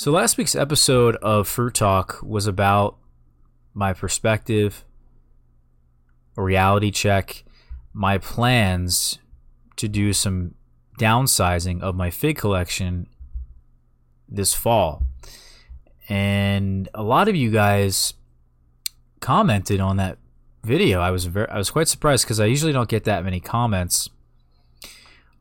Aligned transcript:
So 0.00 0.10
last 0.10 0.38
week's 0.38 0.54
episode 0.54 1.16
of 1.16 1.46
Fruit 1.46 1.74
Talk 1.74 2.20
was 2.22 2.46
about 2.46 2.96
my 3.74 3.92
perspective, 3.92 4.82
a 6.38 6.42
reality 6.42 6.90
check, 6.90 7.44
my 7.92 8.16
plans 8.16 9.18
to 9.76 9.88
do 9.88 10.14
some 10.14 10.54
downsizing 10.98 11.82
of 11.82 11.96
my 11.96 12.08
fig 12.08 12.38
collection 12.38 13.08
this 14.26 14.54
fall. 14.54 15.04
And 16.08 16.88
a 16.94 17.02
lot 17.02 17.28
of 17.28 17.36
you 17.36 17.50
guys 17.50 18.14
commented 19.20 19.80
on 19.80 19.98
that 19.98 20.16
video. 20.64 21.00
I 21.00 21.10
was 21.10 21.26
very 21.26 21.50
I 21.50 21.58
was 21.58 21.68
quite 21.70 21.88
surprised 21.88 22.24
because 22.24 22.40
I 22.40 22.46
usually 22.46 22.72
don't 22.72 22.88
get 22.88 23.04
that 23.04 23.22
many 23.22 23.38
comments 23.38 24.08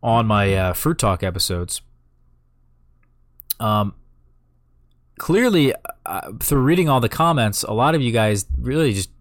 on 0.03 0.27
my 0.27 0.53
uh, 0.53 0.73
Fruit 0.73 0.99
Talk 0.99 1.23
episodes. 1.23 1.81
Um, 3.61 3.93
clearly, 5.19 5.73
uh, 6.05 6.31
through 6.39 6.61
reading 6.61 6.89
all 6.89 6.99
the 6.99 7.09
comments, 7.09 7.61
a 7.61 7.73
lot 7.73 7.93
of 7.93 8.01
you 8.01 8.11
guys 8.11 8.47
really 8.57 8.93
just 8.93 9.11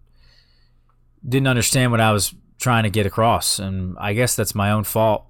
didn't 1.29 1.48
understand 1.48 1.91
what 1.91 2.01
I 2.01 2.12
was 2.12 2.34
trying 2.59 2.84
to 2.84 2.91
get 2.91 3.05
across, 3.05 3.59
and 3.59 3.97
I 3.98 4.15
guess 4.15 4.34
that's 4.34 4.55
my 4.55 4.71
own 4.71 4.84
fault. 4.84 5.27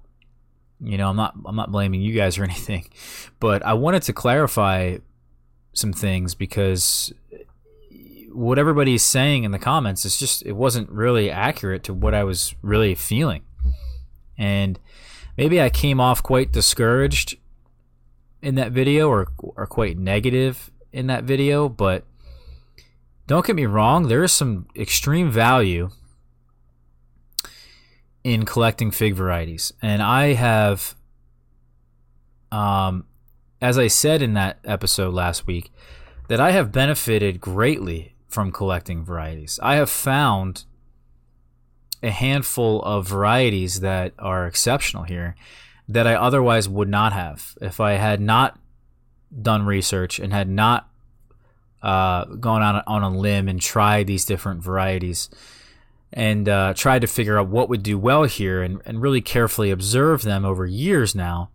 You 0.79 0.97
know, 0.97 1.09
I'm 1.09 1.17
not 1.17 1.35
I'm 1.45 1.57
not 1.57 1.71
blaming 1.71 2.01
you 2.01 2.13
guys 2.13 2.37
or 2.37 2.43
anything, 2.45 2.87
but 3.41 3.65
I 3.65 3.73
wanted 3.73 4.03
to 4.03 4.13
clarify 4.13 4.97
some 5.73 5.91
things 5.91 6.33
because 6.35 7.13
what 8.31 8.59
everybody's 8.59 9.03
saying 9.03 9.43
in 9.43 9.51
the 9.51 9.59
comments 9.59 10.05
is 10.05 10.17
just 10.17 10.45
it 10.45 10.53
wasn't 10.53 10.89
really 10.89 11.29
accurate 11.29 11.83
to 11.83 11.93
what 11.93 12.13
I 12.13 12.23
was 12.23 12.55
really 12.61 12.95
feeling. 12.95 13.43
And 14.37 14.79
maybe 15.35 15.61
I 15.61 15.69
came 15.69 15.99
off 15.99 16.23
quite 16.23 16.51
discouraged 16.51 17.37
in 18.41 18.55
that 18.55 18.71
video 18.71 19.09
or, 19.09 19.27
or 19.37 19.67
quite 19.67 19.97
negative 19.97 20.71
in 20.91 21.07
that 21.07 21.23
video, 21.23 21.69
but 21.69 22.05
don't 23.27 23.45
get 23.45 23.55
me 23.55 23.65
wrong, 23.65 24.07
there 24.07 24.23
is 24.23 24.31
some 24.31 24.67
extreme 24.75 25.29
value 25.29 25.89
in 28.23 28.45
collecting 28.45 28.91
fig 28.91 29.13
varieties. 29.13 29.71
And 29.81 30.01
I 30.01 30.33
have, 30.33 30.95
um, 32.51 33.05
as 33.61 33.77
I 33.77 33.87
said 33.87 34.21
in 34.21 34.33
that 34.33 34.59
episode 34.63 35.13
last 35.13 35.45
week, 35.45 35.71
that 36.27 36.39
I 36.39 36.51
have 36.51 36.71
benefited 36.71 37.39
greatly 37.39 38.15
from 38.27 38.51
collecting 38.51 39.03
varieties. 39.03 39.59
I 39.61 39.75
have 39.75 39.89
found 39.89 40.65
a 42.01 42.11
handful 42.11 42.81
of 42.83 43.07
varieties 43.07 43.81
that 43.81 44.13
are 44.19 44.47
exceptional 44.47 45.03
here 45.03 45.35
that 45.89 46.05
I 46.05 46.13
otherwise 46.13 46.69
would 46.69 46.87
not 46.87 47.13
have 47.13 47.57
if 47.61 47.79
I 47.79 47.93
had 47.93 48.21
not 48.21 48.57
done 49.41 49.65
research 49.65 50.19
and 50.19 50.31
had 50.31 50.47
not 50.47 50.87
uh, 51.81 52.25
gone 52.25 52.61
on 52.61 52.83
on 52.85 53.03
a 53.03 53.17
limb 53.17 53.49
and 53.49 53.59
tried 53.59 54.07
these 54.07 54.23
different 54.23 54.63
varieties 54.63 55.29
and 56.13 56.47
uh, 56.47 56.73
tried 56.75 57.01
to 57.01 57.07
figure 57.07 57.37
out 57.37 57.47
what 57.47 57.69
would 57.69 57.83
do 57.83 57.97
well 57.97 58.23
here 58.23 58.61
and, 58.61 58.81
and 58.85 59.01
really 59.01 59.21
carefully 59.21 59.71
observe 59.71 60.21
them 60.21 60.45
over 60.45 60.65
years 60.65 61.13
now, 61.13 61.49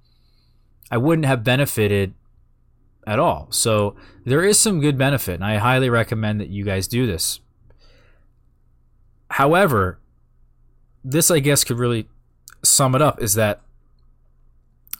I 0.90 0.96
wouldn't 0.96 1.26
have 1.26 1.42
benefited 1.42 2.14
at 3.06 3.18
all. 3.18 3.48
So 3.50 3.96
there 4.24 4.44
is 4.44 4.58
some 4.58 4.80
good 4.80 4.96
benefit, 4.96 5.34
and 5.34 5.44
I 5.44 5.56
highly 5.56 5.90
recommend 5.90 6.40
that 6.40 6.48
you 6.48 6.64
guys 6.64 6.86
do 6.86 7.06
this. 7.06 7.40
However, 9.30 9.98
this 11.04 11.30
I 11.30 11.40
guess 11.40 11.64
could 11.64 11.78
really 11.78 12.08
sum 12.62 12.94
it 12.94 13.02
up 13.02 13.20
is 13.20 13.34
that 13.34 13.60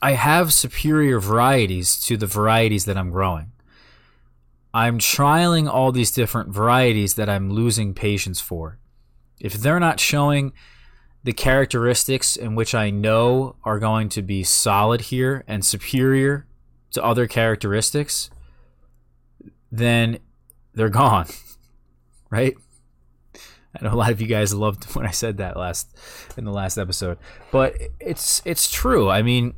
I 0.05 0.11
have 0.11 0.53
superior 0.53 1.19
varieties 1.19 1.99
to 2.01 2.15
the 2.15 2.27
varieties 2.27 2.85
that 2.85 2.95
I'm 2.95 3.09
growing. 3.09 3.53
I'm 4.71 4.99
trialing 4.99 5.67
all 5.67 5.91
these 5.91 6.11
different 6.11 6.49
varieties 6.49 7.15
that 7.15 7.27
I'm 7.27 7.49
losing 7.49 7.95
patience 7.95 8.39
for. 8.39 8.77
If 9.39 9.53
they're 9.53 9.79
not 9.79 9.99
showing 9.99 10.53
the 11.23 11.33
characteristics 11.33 12.35
in 12.35 12.53
which 12.53 12.75
I 12.75 12.91
know 12.91 13.55
are 13.63 13.79
going 13.79 14.09
to 14.09 14.21
be 14.21 14.43
solid 14.43 15.01
here 15.01 15.43
and 15.47 15.65
superior 15.65 16.45
to 16.91 17.03
other 17.03 17.25
characteristics, 17.25 18.29
then 19.71 20.19
they're 20.75 20.89
gone. 20.89 21.29
right? 22.29 22.53
I 23.73 23.83
know 23.83 23.91
a 23.91 23.95
lot 23.95 24.11
of 24.11 24.21
you 24.21 24.27
guys 24.27 24.53
loved 24.53 24.83
when 24.95 25.07
I 25.07 25.11
said 25.11 25.37
that 25.37 25.57
last 25.57 25.97
in 26.37 26.45
the 26.45 26.53
last 26.53 26.77
episode, 26.77 27.17
but 27.51 27.75
it's 27.99 28.43
it's 28.45 28.71
true. 28.71 29.09
I 29.09 29.23
mean, 29.23 29.55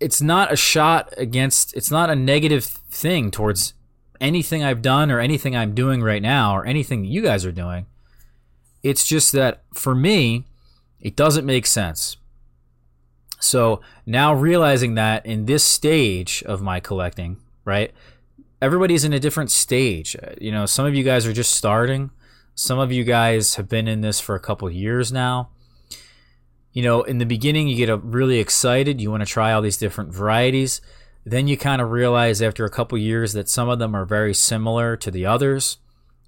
it's 0.00 0.22
not 0.22 0.52
a 0.52 0.56
shot 0.56 1.12
against 1.16 1.76
it's 1.76 1.90
not 1.90 2.10
a 2.10 2.16
negative 2.16 2.64
thing 2.64 3.30
towards 3.30 3.74
anything 4.20 4.64
I've 4.64 4.82
done 4.82 5.10
or 5.10 5.20
anything 5.20 5.54
I'm 5.54 5.74
doing 5.74 6.02
right 6.02 6.22
now 6.22 6.56
or 6.56 6.66
anything 6.66 7.04
you 7.04 7.22
guys 7.22 7.44
are 7.44 7.52
doing. 7.52 7.86
It's 8.82 9.06
just 9.06 9.32
that 9.32 9.62
for 9.74 9.94
me, 9.94 10.46
it 11.00 11.16
doesn't 11.16 11.46
make 11.46 11.66
sense. 11.66 12.16
So 13.38 13.80
now 14.04 14.34
realizing 14.34 14.94
that 14.96 15.24
in 15.24 15.46
this 15.46 15.64
stage 15.64 16.42
of 16.44 16.60
my 16.60 16.80
collecting, 16.80 17.38
right? 17.64 17.92
Everybody's 18.60 19.04
in 19.04 19.14
a 19.14 19.20
different 19.20 19.50
stage. 19.50 20.14
You 20.38 20.52
know, 20.52 20.66
some 20.66 20.84
of 20.84 20.94
you 20.94 21.02
guys 21.02 21.26
are 21.26 21.32
just 21.32 21.54
starting. 21.54 22.10
Some 22.54 22.78
of 22.78 22.92
you 22.92 23.04
guys 23.04 23.54
have 23.54 23.68
been 23.68 23.88
in 23.88 24.02
this 24.02 24.20
for 24.20 24.34
a 24.34 24.40
couple 24.40 24.70
years 24.70 25.10
now 25.10 25.48
you 26.72 26.82
know, 26.82 27.02
in 27.02 27.18
the 27.18 27.26
beginning, 27.26 27.68
you 27.68 27.84
get 27.84 28.02
really 28.02 28.38
excited. 28.38 29.00
You 29.00 29.10
want 29.10 29.22
to 29.22 29.26
try 29.26 29.52
all 29.52 29.62
these 29.62 29.76
different 29.76 30.12
varieties. 30.12 30.80
Then 31.24 31.48
you 31.48 31.56
kind 31.56 31.82
of 31.82 31.90
realize 31.90 32.40
after 32.40 32.64
a 32.64 32.70
couple 32.70 32.96
years 32.96 33.32
that 33.32 33.48
some 33.48 33.68
of 33.68 33.78
them 33.78 33.94
are 33.94 34.04
very 34.04 34.32
similar 34.32 34.96
to 34.98 35.10
the 35.10 35.26
others. 35.26 35.78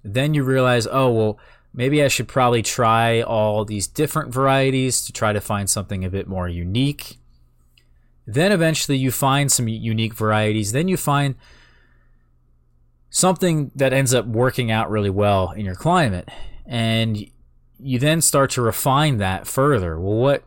Then 0.03 0.33
you 0.33 0.43
realize, 0.43 0.85
oh, 0.85 1.11
well, 1.11 1.39
maybe 1.73 2.03
I 2.03 2.09
should 2.09 2.27
probably 2.27 2.61
try 2.61 3.21
all 3.21 3.65
these 3.65 3.87
different 3.87 4.33
varieties 4.33 5.05
to 5.05 5.13
try 5.13 5.33
to 5.33 5.41
find 5.41 5.69
something 5.69 6.03
a 6.03 6.09
bit 6.09 6.27
more 6.27 6.47
unique. 6.47 7.17
Then 8.27 8.51
eventually 8.51 8.97
you 8.97 9.11
find 9.11 9.51
some 9.51 9.67
unique 9.67 10.13
varieties. 10.13 10.71
Then 10.71 10.87
you 10.87 10.97
find 10.97 11.35
something 13.09 13.71
that 13.75 13.93
ends 13.93 14.13
up 14.13 14.25
working 14.25 14.71
out 14.71 14.89
really 14.89 15.09
well 15.09 15.51
in 15.51 15.65
your 15.65 15.75
climate. 15.75 16.29
And 16.65 17.29
you 17.83 17.99
then 17.99 18.21
start 18.21 18.51
to 18.51 18.61
refine 18.61 19.17
that 19.17 19.47
further. 19.47 19.99
Well, 19.99 20.17
what 20.17 20.43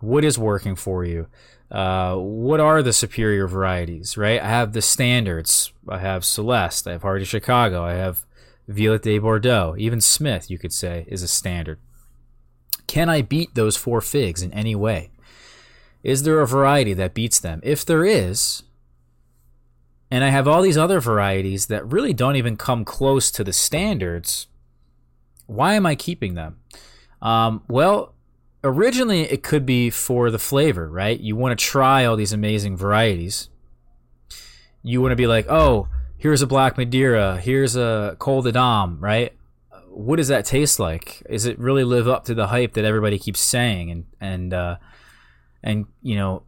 what 0.00 0.24
is 0.24 0.38
working 0.38 0.76
for 0.76 1.04
you? 1.04 1.26
Uh, 1.70 2.14
what 2.16 2.60
are 2.60 2.82
the 2.82 2.92
superior 2.92 3.46
varieties? 3.46 4.16
Right? 4.16 4.40
I 4.40 4.48
have 4.48 4.72
the 4.72 4.82
standards. 4.82 5.72
I 5.88 5.98
have 5.98 6.24
Celeste. 6.24 6.86
I 6.86 6.92
have 6.92 7.02
Hardy 7.02 7.24
Chicago. 7.24 7.82
I 7.82 7.94
have 7.94 8.24
Violet 8.68 9.02
de 9.02 9.18
Bordeaux. 9.18 9.74
Even 9.78 10.00
Smith, 10.00 10.50
you 10.50 10.58
could 10.58 10.72
say, 10.72 11.04
is 11.08 11.22
a 11.22 11.28
standard. 11.28 11.78
Can 12.86 13.08
I 13.08 13.22
beat 13.22 13.54
those 13.54 13.76
four 13.76 14.00
figs 14.00 14.42
in 14.42 14.52
any 14.52 14.74
way? 14.74 15.10
Is 16.02 16.22
there 16.22 16.40
a 16.40 16.46
variety 16.46 16.94
that 16.94 17.14
beats 17.14 17.40
them? 17.40 17.60
If 17.64 17.84
there 17.84 18.04
is, 18.04 18.62
and 20.08 20.22
I 20.22 20.28
have 20.28 20.46
all 20.46 20.62
these 20.62 20.78
other 20.78 21.00
varieties 21.00 21.66
that 21.66 21.90
really 21.90 22.12
don't 22.12 22.36
even 22.36 22.56
come 22.56 22.84
close 22.84 23.30
to 23.32 23.42
the 23.42 23.52
standards, 23.52 24.46
why 25.46 25.74
am 25.74 25.86
I 25.86 25.94
keeping 25.94 26.34
them? 26.34 26.58
Um, 27.22 27.62
well, 27.68 28.14
originally 28.62 29.22
it 29.22 29.42
could 29.42 29.64
be 29.64 29.90
for 29.90 30.30
the 30.30 30.38
flavor, 30.38 30.88
right? 30.88 31.18
You 31.18 31.36
want 31.36 31.58
to 31.58 31.64
try 31.64 32.04
all 32.04 32.16
these 32.16 32.32
amazing 32.32 32.76
varieties. 32.76 33.48
You 34.82 35.00
want 35.00 35.12
to 35.12 35.16
be 35.16 35.26
like, 35.26 35.46
oh, 35.48 35.88
here's 36.18 36.42
a 36.42 36.46
black 36.46 36.76
Madeira, 36.76 37.38
here's 37.38 37.76
a 37.76 38.16
Col 38.18 38.42
de 38.42 38.52
Dame, 38.52 38.98
right? 39.00 39.32
What 39.88 40.16
does 40.16 40.28
that 40.28 40.44
taste 40.44 40.78
like? 40.78 41.22
Is 41.28 41.46
it 41.46 41.58
really 41.58 41.84
live 41.84 42.06
up 42.06 42.24
to 42.24 42.34
the 42.34 42.48
hype 42.48 42.74
that 42.74 42.84
everybody 42.84 43.18
keeps 43.18 43.40
saying 43.40 43.90
and 43.90 44.04
and 44.20 44.52
uh, 44.52 44.76
and 45.62 45.86
you 46.02 46.16
know 46.16 46.42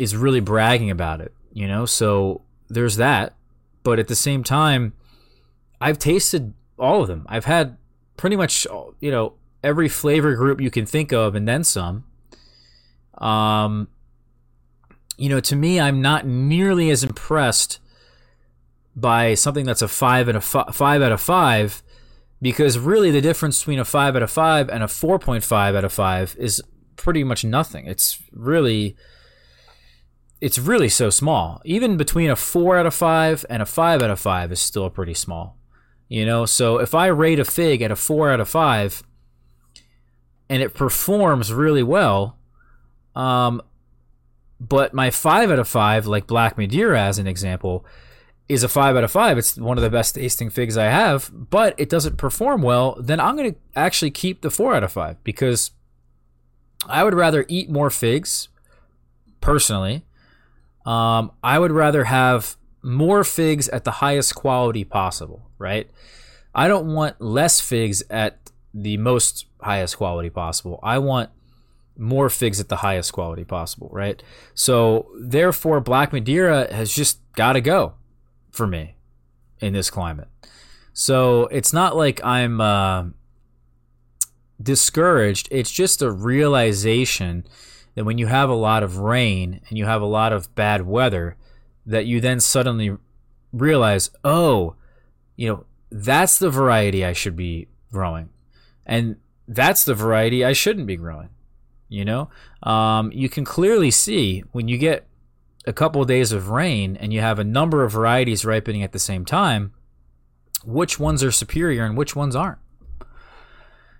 is 0.00 0.16
really 0.16 0.40
bragging 0.40 0.90
about 0.90 1.20
it? 1.20 1.32
You 1.52 1.68
know, 1.68 1.86
so 1.86 2.42
there's 2.68 2.96
that. 2.96 3.34
But 3.84 3.98
at 3.98 4.08
the 4.08 4.16
same 4.16 4.42
time, 4.42 4.94
I've 5.80 5.98
tasted 5.98 6.54
all 6.78 7.02
of 7.02 7.08
them. 7.08 7.24
I've 7.28 7.44
had 7.44 7.76
pretty 8.22 8.36
much 8.36 8.68
you 9.00 9.10
know 9.10 9.32
every 9.64 9.88
flavor 9.88 10.36
group 10.36 10.60
you 10.60 10.70
can 10.70 10.86
think 10.86 11.12
of 11.12 11.34
and 11.34 11.48
then 11.48 11.64
some. 11.64 12.04
Um, 13.18 13.88
you 15.16 15.28
know, 15.28 15.40
to 15.40 15.56
me, 15.56 15.80
I'm 15.80 16.00
not 16.00 16.24
nearly 16.24 16.88
as 16.90 17.02
impressed 17.02 17.80
by 18.94 19.34
something 19.34 19.66
that's 19.66 19.82
a 19.82 19.88
five 19.88 20.28
and 20.28 20.36
a 20.36 20.40
f- 20.40 20.72
five 20.72 21.02
out 21.02 21.10
of 21.10 21.20
five, 21.20 21.82
because 22.40 22.78
really 22.78 23.10
the 23.10 23.20
difference 23.20 23.58
between 23.58 23.80
a 23.80 23.84
five 23.84 24.14
out 24.14 24.22
of 24.22 24.30
five 24.30 24.68
and 24.70 24.84
a 24.84 24.88
four 24.88 25.18
point 25.18 25.42
five 25.42 25.74
out 25.74 25.84
of 25.84 25.92
five 25.92 26.36
is 26.38 26.62
pretty 26.94 27.24
much 27.24 27.44
nothing. 27.44 27.86
It's 27.86 28.22
really, 28.30 28.94
it's 30.40 30.60
really 30.60 30.88
so 30.88 31.10
small. 31.10 31.60
Even 31.64 31.96
between 31.96 32.30
a 32.30 32.36
four 32.36 32.78
out 32.78 32.86
of 32.86 32.94
five 32.94 33.44
and 33.50 33.60
a 33.60 33.66
five 33.66 34.00
out 34.00 34.10
of 34.10 34.20
five 34.20 34.52
is 34.52 34.60
still 34.60 34.88
pretty 34.90 35.14
small. 35.14 35.56
You 36.12 36.26
know, 36.26 36.44
so 36.44 36.76
if 36.76 36.94
I 36.94 37.06
rate 37.06 37.38
a 37.38 37.44
fig 37.46 37.80
at 37.80 37.90
a 37.90 37.96
four 37.96 38.30
out 38.30 38.38
of 38.38 38.46
five 38.46 39.02
and 40.50 40.62
it 40.62 40.74
performs 40.74 41.54
really 41.54 41.82
well, 41.82 42.36
um, 43.16 43.62
but 44.60 44.92
my 44.92 45.10
five 45.10 45.50
out 45.50 45.58
of 45.58 45.66
five, 45.66 46.06
like 46.06 46.26
Black 46.26 46.58
Madeira 46.58 47.00
as 47.00 47.18
an 47.18 47.26
example, 47.26 47.86
is 48.46 48.62
a 48.62 48.68
five 48.68 48.94
out 48.94 49.04
of 49.04 49.10
five. 49.10 49.38
It's 49.38 49.56
one 49.56 49.78
of 49.78 49.82
the 49.82 49.88
best 49.88 50.14
tasting 50.16 50.50
figs 50.50 50.76
I 50.76 50.90
have, 50.90 51.30
but 51.32 51.74
it 51.78 51.88
doesn't 51.88 52.18
perform 52.18 52.60
well, 52.60 52.94
then 53.00 53.18
I'm 53.18 53.34
going 53.34 53.54
to 53.54 53.58
actually 53.74 54.10
keep 54.10 54.42
the 54.42 54.50
four 54.50 54.74
out 54.74 54.84
of 54.84 54.92
five 54.92 55.16
because 55.24 55.70
I 56.86 57.04
would 57.04 57.14
rather 57.14 57.46
eat 57.48 57.70
more 57.70 57.88
figs 57.88 58.50
personally. 59.40 60.04
Um, 60.84 61.32
I 61.42 61.58
would 61.58 61.72
rather 61.72 62.04
have 62.04 62.58
more 62.82 63.24
figs 63.24 63.68
at 63.68 63.84
the 63.84 63.92
highest 63.92 64.34
quality 64.34 64.84
possible, 64.84 65.48
right? 65.62 65.88
I 66.54 66.68
don't 66.68 66.92
want 66.92 67.20
less 67.20 67.60
figs 67.60 68.02
at 68.10 68.50
the 68.74 68.96
most 68.98 69.46
highest 69.60 69.96
quality 69.96 70.28
possible. 70.28 70.78
I 70.82 70.98
want 70.98 71.30
more 71.96 72.28
figs 72.28 72.60
at 72.60 72.68
the 72.68 72.76
highest 72.76 73.12
quality 73.12 73.44
possible, 73.44 73.88
right? 73.92 74.22
So 74.54 75.08
therefore, 75.18 75.80
Black 75.80 76.12
Madeira 76.12 76.72
has 76.72 76.92
just 76.92 77.20
got 77.34 77.52
to 77.54 77.60
go 77.60 77.94
for 78.50 78.66
me 78.66 78.96
in 79.60 79.72
this 79.72 79.90
climate. 79.90 80.28
So 80.92 81.46
it's 81.46 81.72
not 81.72 81.96
like 81.96 82.22
I'm 82.24 82.60
uh, 82.60 83.04
discouraged. 84.62 85.48
It's 85.50 85.70
just 85.70 86.02
a 86.02 86.10
realization 86.10 87.46
that 87.94 88.04
when 88.04 88.18
you 88.18 88.26
have 88.26 88.50
a 88.50 88.54
lot 88.54 88.82
of 88.82 88.98
rain 88.98 89.60
and 89.68 89.78
you 89.78 89.86
have 89.86 90.02
a 90.02 90.06
lot 90.06 90.32
of 90.32 90.54
bad 90.54 90.86
weather, 90.86 91.36
that 91.84 92.06
you 92.06 92.20
then 92.20 92.40
suddenly 92.40 92.96
realize, 93.52 94.10
oh, 94.24 94.76
you 95.42 95.48
know, 95.48 95.64
that's 95.90 96.38
the 96.38 96.50
variety 96.50 97.04
I 97.04 97.14
should 97.14 97.34
be 97.34 97.66
growing. 97.90 98.28
And 98.86 99.16
that's 99.48 99.84
the 99.84 99.92
variety 99.92 100.44
I 100.44 100.52
shouldn't 100.52 100.86
be 100.86 100.94
growing. 100.94 101.30
You 101.88 102.04
know, 102.04 102.30
um, 102.62 103.10
you 103.10 103.28
can 103.28 103.44
clearly 103.44 103.90
see 103.90 104.44
when 104.52 104.68
you 104.68 104.78
get 104.78 105.04
a 105.66 105.72
couple 105.72 106.00
of 106.00 106.06
days 106.06 106.30
of 106.30 106.50
rain 106.50 106.96
and 106.96 107.12
you 107.12 107.20
have 107.20 107.40
a 107.40 107.44
number 107.44 107.82
of 107.82 107.90
varieties 107.90 108.44
ripening 108.44 108.84
at 108.84 108.92
the 108.92 109.00
same 109.00 109.24
time, 109.24 109.72
which 110.64 111.00
ones 111.00 111.24
are 111.24 111.32
superior 111.32 111.84
and 111.84 111.96
which 111.96 112.14
ones 112.14 112.36
aren't. 112.36 112.58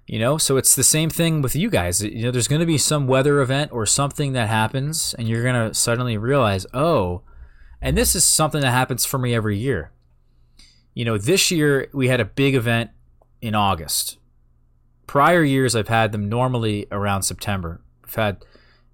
You 0.06 0.20
know, 0.20 0.38
so 0.38 0.56
it's 0.56 0.76
the 0.76 0.84
same 0.84 1.10
thing 1.10 1.42
with 1.42 1.56
you 1.56 1.70
guys. 1.70 2.04
You 2.04 2.22
know, 2.22 2.30
there's 2.30 2.48
going 2.48 2.60
to 2.60 2.66
be 2.66 2.78
some 2.78 3.08
weather 3.08 3.40
event 3.40 3.72
or 3.72 3.84
something 3.84 4.32
that 4.34 4.48
happens, 4.48 5.12
and 5.18 5.28
you're 5.28 5.42
going 5.42 5.68
to 5.68 5.74
suddenly 5.74 6.16
realize, 6.16 6.66
oh, 6.72 7.22
and 7.80 7.98
this 7.98 8.14
is 8.14 8.22
something 8.22 8.60
that 8.60 8.70
happens 8.70 9.04
for 9.04 9.18
me 9.18 9.34
every 9.34 9.58
year. 9.58 9.90
You 10.94 11.04
know, 11.04 11.18
this 11.18 11.50
year 11.50 11.88
we 11.92 12.08
had 12.08 12.20
a 12.20 12.24
big 12.24 12.54
event 12.54 12.90
in 13.40 13.54
August. 13.54 14.18
Prior 15.06 15.42
years, 15.42 15.74
I've 15.74 15.88
had 15.88 16.12
them 16.12 16.28
normally 16.28 16.86
around 16.90 17.22
September. 17.22 17.80
We've 18.04 18.14
had, 18.14 18.44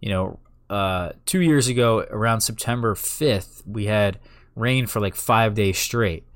you 0.00 0.08
know, 0.08 0.40
uh, 0.70 1.10
two 1.26 1.40
years 1.40 1.68
ago, 1.68 2.06
around 2.10 2.40
September 2.40 2.94
5th, 2.94 3.66
we 3.66 3.86
had 3.86 4.18
rain 4.54 4.86
for 4.86 5.00
like 5.00 5.14
five 5.14 5.54
days 5.54 5.78
straight. 5.78 6.26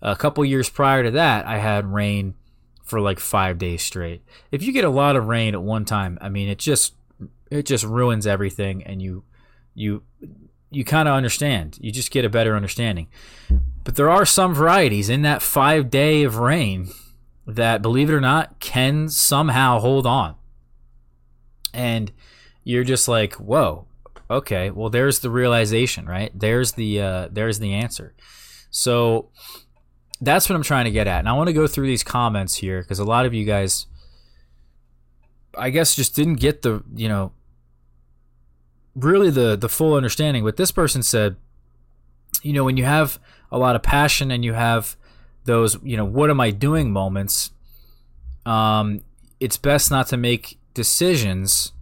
A 0.00 0.16
couple 0.16 0.44
years 0.44 0.68
prior 0.68 1.02
to 1.04 1.10
that, 1.12 1.46
I 1.46 1.58
had 1.58 1.92
rain 1.92 2.34
for 2.82 3.00
like 3.00 3.20
five 3.20 3.58
days 3.58 3.82
straight. 3.82 4.22
If 4.50 4.62
you 4.62 4.72
get 4.72 4.84
a 4.84 4.90
lot 4.90 5.16
of 5.16 5.26
rain 5.26 5.54
at 5.54 5.62
one 5.62 5.84
time, 5.84 6.18
I 6.20 6.28
mean, 6.28 6.48
it 6.48 6.58
just 6.58 6.94
it 7.50 7.66
just 7.66 7.84
ruins 7.84 8.26
everything, 8.26 8.82
and 8.82 9.00
you 9.00 9.24
you 9.74 10.02
you 10.70 10.84
kind 10.84 11.08
of 11.08 11.14
understand. 11.14 11.78
You 11.80 11.92
just 11.92 12.10
get 12.10 12.24
a 12.24 12.28
better 12.28 12.56
understanding. 12.56 13.08
But 13.84 13.96
there 13.96 14.10
are 14.10 14.24
some 14.24 14.54
varieties 14.54 15.08
in 15.08 15.22
that 15.22 15.42
five 15.42 15.90
day 15.90 16.22
of 16.22 16.36
rain 16.36 16.90
that, 17.46 17.82
believe 17.82 18.10
it 18.10 18.14
or 18.14 18.20
not, 18.20 18.60
can 18.60 19.08
somehow 19.08 19.80
hold 19.80 20.06
on. 20.06 20.36
And 21.74 22.12
you're 22.64 22.84
just 22.84 23.08
like, 23.08 23.34
whoa, 23.34 23.86
okay, 24.30 24.70
well, 24.70 24.90
there's 24.90 25.20
the 25.20 25.30
realization, 25.30 26.06
right? 26.06 26.30
There's 26.34 26.72
the 26.72 27.00
uh, 27.00 27.28
there's 27.30 27.58
the 27.58 27.72
answer. 27.74 28.14
So 28.70 29.30
that's 30.20 30.48
what 30.48 30.56
I'm 30.56 30.62
trying 30.62 30.84
to 30.84 30.90
get 30.90 31.06
at. 31.06 31.18
And 31.20 31.28
I 31.28 31.32
want 31.32 31.48
to 31.48 31.52
go 31.52 31.66
through 31.66 31.86
these 31.86 32.04
comments 32.04 32.54
here 32.56 32.82
because 32.82 32.98
a 32.98 33.04
lot 33.04 33.26
of 33.26 33.34
you 33.34 33.44
guys, 33.44 33.86
I 35.56 35.70
guess, 35.70 35.94
just 35.96 36.14
didn't 36.14 36.36
get 36.36 36.62
the 36.62 36.84
you 36.94 37.08
know 37.08 37.32
really 38.94 39.30
the 39.30 39.56
the 39.56 39.68
full 39.68 39.94
understanding. 39.94 40.44
What 40.44 40.56
this 40.56 40.70
person 40.70 41.02
said, 41.02 41.36
you 42.42 42.52
know, 42.52 42.64
when 42.64 42.76
you 42.76 42.84
have 42.84 43.18
a 43.52 43.58
lot 43.58 43.76
of 43.76 43.82
passion 43.82 44.32
and 44.32 44.44
you 44.44 44.54
have 44.54 44.96
those, 45.44 45.76
you 45.84 45.96
know, 45.96 46.04
what 46.04 46.30
am 46.30 46.40
I 46.40 46.50
doing 46.50 46.90
moments, 46.90 47.50
um, 48.46 49.02
it's 49.38 49.56
best 49.56 49.90
not 49.90 50.08
to 50.08 50.16
make 50.16 50.58
decisions 50.74 51.72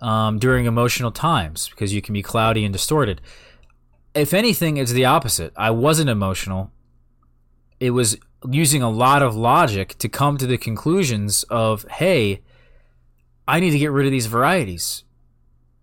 um, 0.00 0.38
during 0.38 0.66
emotional 0.66 1.10
times 1.10 1.68
because 1.68 1.92
you 1.92 2.02
can 2.02 2.12
be 2.12 2.22
cloudy 2.22 2.64
and 2.64 2.72
distorted. 2.72 3.20
If 4.14 4.32
anything, 4.32 4.78
it's 4.78 4.92
the 4.92 5.04
opposite. 5.04 5.52
I 5.56 5.70
wasn't 5.70 6.08
emotional. 6.08 6.70
It 7.78 7.90
was 7.90 8.16
using 8.50 8.82
a 8.82 8.90
lot 8.90 9.22
of 9.22 9.36
logic 9.36 9.98
to 9.98 10.08
come 10.08 10.38
to 10.38 10.46
the 10.46 10.56
conclusions 10.56 11.42
of, 11.44 11.84
hey, 11.90 12.40
I 13.46 13.60
need 13.60 13.70
to 13.70 13.78
get 13.78 13.92
rid 13.92 14.06
of 14.06 14.12
these 14.12 14.26
varieties 14.26 15.04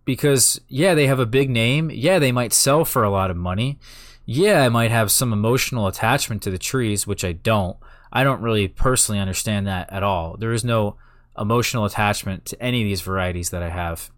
because 0.06 0.60
yeah, 0.68 0.94
they 0.96 1.08
have 1.08 1.20
a 1.20 1.26
big 1.26 1.50
name. 1.50 1.92
Yeah, 1.94 2.20
they 2.20 2.32
might 2.32 2.54
sell 2.54 2.86
for 2.86 3.04
a 3.04 3.10
lot 3.10 3.30
of 3.30 3.38
money. 3.38 3.78
Yeah, 4.26 4.64
I 4.64 4.70
might 4.70 4.92
have 4.92 5.12
some 5.12 5.34
emotional 5.34 5.88
attachment 5.88 6.42
to 6.44 6.52
the 6.52 6.58
trees, 6.58 7.06
which 7.06 7.26
I 7.26 7.34
don't. 7.34 7.78
I 8.12 8.24
don't 8.24 8.42
really 8.42 8.68
personally 8.68 9.20
understand 9.20 9.68
that 9.68 9.92
at 9.92 10.04
all. 10.04 10.38
There 10.38 10.54
is 10.54 10.64
no 10.64 10.98
emotional 11.38 11.86
attachment 11.86 12.46
to 12.46 12.62
any 12.62 12.82
of 12.82 12.86
these 12.86 13.02
varieties 13.02 13.50
that 13.50 13.64
I 13.64 13.70
have. 13.70 14.12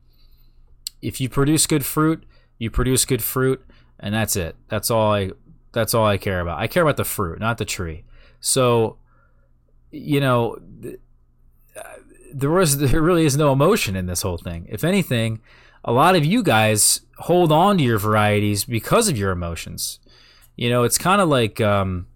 If 1.02 1.20
you 1.22 1.30
produce 1.30 1.66
good 1.66 1.86
fruit, 1.86 2.26
you 2.58 2.70
produce 2.70 3.06
good 3.06 3.24
fruit, 3.24 3.66
and 4.00 4.14
that's 4.14 4.36
it. 4.36 4.56
That's 4.68 4.92
all 4.92 5.14
I 5.14 5.32
that's 5.72 5.94
all 5.94 6.06
I 6.06 6.18
care 6.18 6.40
about. 6.40 6.60
I 6.60 6.68
care 6.68 6.84
about 6.84 6.98
the 6.98 7.04
fruit, 7.04 7.40
not 7.40 7.58
the 7.58 7.66
tree. 7.66 8.06
So, 8.40 8.98
you 9.92 10.20
know, 10.20 10.58
uh, 11.76 11.82
there 12.34 12.50
was 12.50 12.78
there 12.92 13.02
really 13.02 13.26
is 13.26 13.38
no 13.38 13.52
emotion 13.52 13.96
in 13.96 14.06
this 14.06 14.22
whole 14.22 14.38
thing. 14.38 14.68
If 14.70 14.84
anything, 14.84 15.42
a 15.86 15.92
lot 15.92 16.16
of 16.16 16.26
you 16.26 16.44
guys 16.44 17.02
hold 17.20 17.52
on 17.52 17.78
to 17.78 17.84
your 17.84 18.00
varieties 18.00 18.66
because 18.66 19.08
of 19.08 19.18
your 19.18 19.32
emotions. 19.32 20.00
You 20.56 20.70
know, 20.70 20.84
it's 20.84 20.98
kind 20.98 21.22
of 21.22 21.30
like, 21.30 21.62
um, 21.62 22.08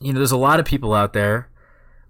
you 0.00 0.12
know, 0.12 0.18
there's 0.18 0.32
a 0.32 0.36
lot 0.36 0.58
of 0.58 0.66
people 0.66 0.92
out 0.92 1.12
there 1.12 1.48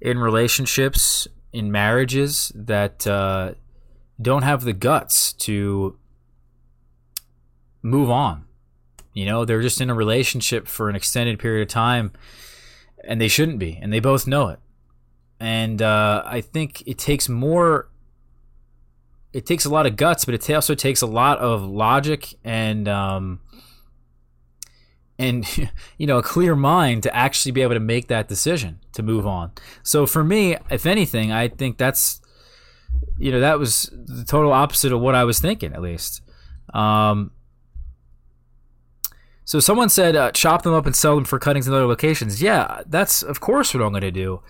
in 0.00 0.18
relationships, 0.18 1.28
in 1.52 1.70
marriages 1.70 2.50
that 2.54 3.06
uh, 3.06 3.52
don't 4.20 4.42
have 4.42 4.64
the 4.64 4.72
guts 4.72 5.32
to 5.34 5.98
move 7.82 8.10
on. 8.10 8.44
You 9.12 9.26
know, 9.26 9.44
they're 9.44 9.62
just 9.62 9.80
in 9.80 9.90
a 9.90 9.94
relationship 9.94 10.66
for 10.68 10.88
an 10.88 10.96
extended 10.96 11.38
period 11.38 11.62
of 11.62 11.68
time 11.68 12.12
and 13.04 13.20
they 13.20 13.28
shouldn't 13.28 13.58
be, 13.58 13.78
and 13.80 13.92
they 13.92 14.00
both 14.00 14.26
know 14.26 14.48
it. 14.48 14.58
And 15.38 15.82
uh, 15.82 16.22
I 16.24 16.40
think 16.40 16.82
it 16.86 16.98
takes 16.98 17.28
more 17.28 17.88
it 19.36 19.44
takes 19.44 19.66
a 19.66 19.68
lot 19.68 19.84
of 19.84 19.96
guts, 19.96 20.24
but 20.24 20.32
it 20.32 20.50
also 20.50 20.74
takes 20.74 21.02
a 21.02 21.06
lot 21.06 21.38
of 21.40 21.62
logic 21.62 22.36
and 22.42 22.88
um, 22.88 23.40
and 25.18 25.46
you 25.98 26.06
know 26.06 26.16
a 26.16 26.22
clear 26.22 26.56
mind 26.56 27.02
to 27.02 27.14
actually 27.14 27.52
be 27.52 27.60
able 27.60 27.74
to 27.74 27.80
make 27.80 28.08
that 28.08 28.28
decision 28.28 28.80
to 28.94 29.02
move 29.02 29.26
on. 29.26 29.52
So 29.82 30.06
for 30.06 30.24
me, 30.24 30.56
if 30.70 30.86
anything, 30.86 31.32
I 31.32 31.48
think 31.48 31.76
that's 31.76 32.22
you 33.18 33.30
know 33.30 33.40
that 33.40 33.58
was 33.58 33.90
the 33.92 34.24
total 34.24 34.52
opposite 34.52 34.90
of 34.90 35.02
what 35.02 35.14
I 35.14 35.24
was 35.24 35.38
thinking, 35.38 35.74
at 35.74 35.82
least. 35.82 36.22
Um, 36.72 37.30
so 39.44 39.60
someone 39.60 39.90
said 39.90 40.16
uh, 40.16 40.32
chop 40.32 40.62
them 40.62 40.72
up 40.72 40.86
and 40.86 40.96
sell 40.96 41.14
them 41.14 41.26
for 41.26 41.38
cuttings 41.38 41.68
in 41.68 41.74
other 41.74 41.86
locations. 41.86 42.40
Yeah, 42.40 42.84
that's 42.86 43.22
of 43.22 43.40
course 43.40 43.74
what 43.74 43.82
I'm 43.82 43.92
going 43.92 44.00
to 44.00 44.10
do 44.10 44.40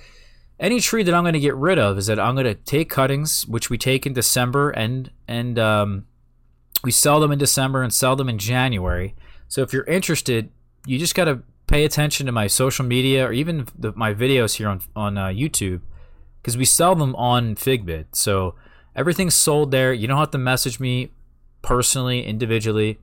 any 0.58 0.80
tree 0.80 1.02
that 1.02 1.14
I'm 1.14 1.22
going 1.22 1.34
to 1.34 1.40
get 1.40 1.54
rid 1.54 1.78
of 1.78 1.98
is 1.98 2.06
that 2.06 2.18
I'm 2.18 2.34
going 2.34 2.46
to 2.46 2.54
take 2.54 2.88
cuttings, 2.88 3.46
which 3.46 3.68
we 3.68 3.76
take 3.76 4.06
in 4.06 4.12
December 4.12 4.70
and 4.70 5.10
and 5.28 5.58
um, 5.58 6.06
we 6.82 6.90
sell 6.90 7.20
them 7.20 7.32
in 7.32 7.38
December 7.38 7.82
and 7.82 7.92
sell 7.92 8.16
them 8.16 8.28
in 8.28 8.38
January. 8.38 9.14
So 9.48 9.62
if 9.62 9.72
you're 9.72 9.84
interested, 9.84 10.50
you 10.86 10.98
just 10.98 11.14
got 11.14 11.24
to 11.24 11.42
pay 11.66 11.84
attention 11.84 12.26
to 12.26 12.32
my 12.32 12.46
social 12.46 12.84
media 12.84 13.26
or 13.26 13.32
even 13.32 13.66
the, 13.76 13.92
my 13.94 14.14
videos 14.14 14.56
here 14.56 14.68
on 14.68 14.80
on 14.94 15.18
uh, 15.18 15.26
YouTube 15.26 15.80
because 16.40 16.56
we 16.56 16.64
sell 16.64 16.94
them 16.94 17.14
on 17.16 17.54
Figbid. 17.56 18.06
So 18.12 18.54
everything's 18.94 19.34
sold 19.34 19.72
there. 19.72 19.92
You 19.92 20.06
don't 20.06 20.18
have 20.18 20.30
to 20.30 20.38
message 20.38 20.80
me 20.80 21.10
personally, 21.60 22.24
individually. 22.24 22.98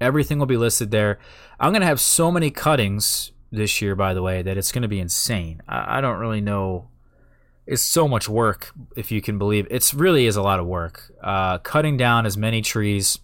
Everything 0.00 0.38
will 0.38 0.46
be 0.46 0.56
listed 0.58 0.90
there. 0.90 1.18
I'm 1.58 1.72
going 1.72 1.80
to 1.80 1.86
have 1.86 2.00
so 2.00 2.30
many 2.30 2.50
cuttings 2.50 3.32
this 3.50 3.80
year, 3.80 3.94
by 3.94 4.14
the 4.14 4.22
way, 4.22 4.42
that 4.42 4.56
it's 4.56 4.72
going 4.72 4.82
to 4.82 4.88
be 4.88 5.00
insane. 5.00 5.62
I, 5.68 5.98
I 5.98 6.00
don't 6.00 6.18
really 6.18 6.40
know. 6.40 6.88
It's 7.66 7.82
so 7.82 8.06
much 8.06 8.28
work, 8.28 8.72
if 8.96 9.10
you 9.10 9.20
can 9.20 9.38
believe. 9.38 9.66
It's 9.70 9.92
really 9.92 10.26
is 10.26 10.36
a 10.36 10.42
lot 10.42 10.60
of 10.60 10.66
work. 10.66 11.12
Uh, 11.22 11.58
cutting 11.58 11.96
down 11.96 12.26
as 12.26 12.36
many 12.36 12.62
trees 12.62 13.18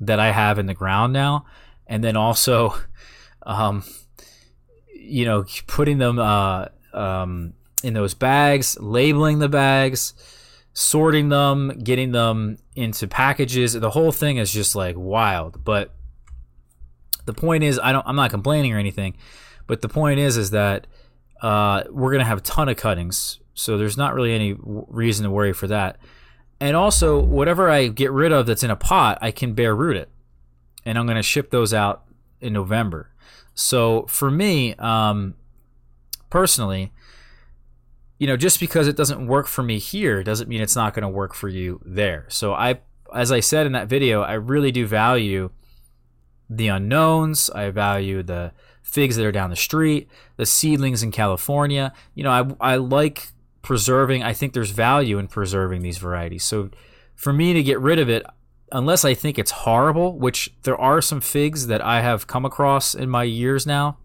that 0.00 0.18
I 0.18 0.32
have 0.32 0.58
in 0.58 0.66
the 0.66 0.74
ground 0.74 1.12
now, 1.12 1.46
and 1.86 2.02
then 2.02 2.16
also, 2.16 2.74
um, 3.42 3.84
you 4.94 5.24
know, 5.24 5.44
putting 5.66 5.98
them 5.98 6.18
uh, 6.18 6.66
um, 6.92 7.54
in 7.82 7.92
those 7.94 8.14
bags, 8.14 8.78
labeling 8.80 9.38
the 9.38 9.48
bags, 9.48 10.14
sorting 10.72 11.28
them, 11.28 11.78
getting 11.82 12.12
them 12.12 12.58
into 12.74 13.06
packages. 13.06 13.74
The 13.74 13.90
whole 13.90 14.12
thing 14.12 14.38
is 14.38 14.52
just 14.52 14.74
like 14.74 14.96
wild. 14.98 15.62
But 15.64 15.92
The 17.26 17.34
point 17.34 17.64
is, 17.64 17.78
I 17.82 17.92
don't. 17.92 18.06
I'm 18.06 18.16
not 18.16 18.30
complaining 18.30 18.72
or 18.72 18.78
anything, 18.78 19.14
but 19.66 19.80
the 19.80 19.88
point 19.88 20.20
is, 20.20 20.36
is 20.36 20.50
that 20.50 20.86
uh, 21.40 21.84
we're 21.90 22.12
gonna 22.12 22.24
have 22.24 22.38
a 22.38 22.42
ton 22.42 22.68
of 22.68 22.76
cuttings, 22.76 23.40
so 23.54 23.76
there's 23.78 23.96
not 23.96 24.14
really 24.14 24.32
any 24.32 24.54
w- 24.54 24.86
reason 24.88 25.24
to 25.24 25.30
worry 25.30 25.52
for 25.52 25.66
that. 25.66 25.98
And 26.60 26.76
also, 26.76 27.20
whatever 27.20 27.68
I 27.68 27.88
get 27.88 28.12
rid 28.12 28.32
of 28.32 28.46
that's 28.46 28.62
in 28.62 28.70
a 28.70 28.76
pot, 28.76 29.18
I 29.20 29.30
can 29.30 29.54
bare 29.54 29.74
root 29.74 29.96
it, 29.96 30.08
and 30.84 30.98
I'm 30.98 31.06
gonna 31.06 31.22
ship 31.22 31.50
those 31.50 31.74
out 31.74 32.04
in 32.40 32.52
November. 32.52 33.10
So 33.54 34.06
for 34.08 34.30
me, 34.30 34.74
um, 34.76 35.34
personally, 36.30 36.92
you 38.18 38.26
know, 38.26 38.36
just 38.36 38.60
because 38.60 38.88
it 38.88 38.96
doesn't 38.96 39.26
work 39.26 39.46
for 39.46 39.62
me 39.62 39.78
here 39.78 40.22
doesn't 40.22 40.48
mean 40.48 40.60
it's 40.60 40.76
not 40.76 40.94
going 40.94 41.02
to 41.02 41.08
work 41.08 41.34
for 41.34 41.48
you 41.48 41.80
there. 41.84 42.26
So 42.28 42.54
I, 42.54 42.80
as 43.14 43.32
I 43.32 43.40
said 43.40 43.66
in 43.66 43.72
that 43.72 43.88
video, 43.88 44.22
I 44.22 44.34
really 44.34 44.72
do 44.72 44.86
value 44.86 45.50
the 46.48 46.68
unknowns. 46.68 47.50
I 47.50 47.70
value 47.70 48.22
the 48.22 48.52
figs 48.94 49.16
that 49.16 49.26
are 49.26 49.32
down 49.32 49.50
the 49.50 49.56
street, 49.56 50.08
the 50.36 50.46
seedlings 50.46 51.02
in 51.02 51.10
California. 51.10 51.92
You 52.14 52.22
know, 52.22 52.30
I, 52.60 52.74
I 52.74 52.76
like 52.76 53.28
preserving. 53.60 54.22
I 54.22 54.32
think 54.32 54.52
there's 54.52 54.70
value 54.70 55.18
in 55.18 55.26
preserving 55.26 55.82
these 55.82 55.98
varieties. 55.98 56.44
So 56.44 56.70
for 57.16 57.32
me 57.32 57.52
to 57.52 57.62
get 57.62 57.80
rid 57.80 57.98
of 57.98 58.08
it, 58.08 58.24
unless 58.70 59.04
I 59.04 59.14
think 59.14 59.36
it's 59.36 59.50
horrible, 59.50 60.16
which 60.16 60.54
there 60.62 60.80
are 60.80 61.00
some 61.00 61.20
figs 61.20 61.66
that 61.66 61.84
I 61.84 62.02
have 62.02 62.28
come 62.28 62.44
across 62.44 62.94
in 62.94 63.10
my 63.10 63.24
years 63.24 63.66
now 63.66 63.98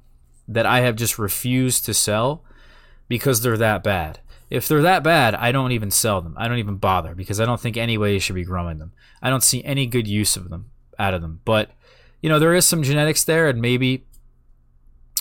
that 0.48 0.66
I 0.66 0.80
have 0.80 0.96
just 0.96 1.20
refused 1.20 1.86
to 1.86 1.94
sell 1.94 2.44
because 3.08 3.42
they're 3.42 3.58
that 3.58 3.84
bad. 3.84 4.20
If 4.50 4.68
they're 4.68 4.82
that 4.82 5.04
bad, 5.04 5.36
I 5.36 5.52
don't 5.52 5.72
even 5.72 5.92
sell 5.92 6.20
them. 6.22 6.34
I 6.36 6.48
don't 6.48 6.58
even 6.58 6.78
bother 6.78 7.14
because 7.14 7.40
I 7.40 7.46
don't 7.46 7.62
think 7.62 7.78
any 7.78 8.00
way 8.00 8.16
you 8.16 8.20
should 8.20 8.34
be 8.34 8.44
growing 8.44 8.80
them. 8.80 8.94
I 9.22 9.30
don't 9.30 9.44
see 9.44 9.64
any 9.64 9.86
good 9.86 10.08
use 10.08 10.36
of 10.36 10.50
them 10.50 10.72
out 10.98 11.14
of 11.14 11.22
them. 11.22 11.42
But 11.46 11.70
you 12.22 12.30
know, 12.30 12.40
there 12.40 12.56
is 12.56 12.66
some 12.66 12.84
genetics 12.84 13.24
there, 13.24 13.48
and 13.48 13.62
maybe 13.62 14.06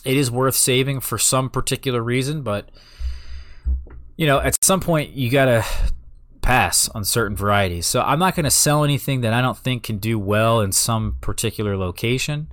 it 0.05 0.17
is 0.17 0.31
worth 0.31 0.55
saving 0.55 1.01
for 1.01 1.19
some 1.19 1.51
particular 1.51 2.03
reason. 2.03 2.43
But 2.43 2.71
you 4.17 4.27
know, 4.27 4.41
at 4.41 4.63
some 4.65 4.81
point, 4.81 5.11
you 5.11 5.31
gotta 5.31 5.65
pass 6.43 6.89
on 6.89 7.05
certain 7.05 7.37
varieties. 7.37 7.87
So 7.87 8.01
I'm 8.01 8.19
not 8.19 8.35
to 8.45 8.51
sell 8.51 8.83
anything 8.83 9.21
that 9.21 9.33
I 9.33 9.43
don't 9.43 9.59
think 9.59 9.83
can 9.83 9.99
do 9.99 10.19
well 10.19 10.61
in 10.61 10.73
some 10.73 11.17
particular 11.21 11.77
location. 11.77 12.51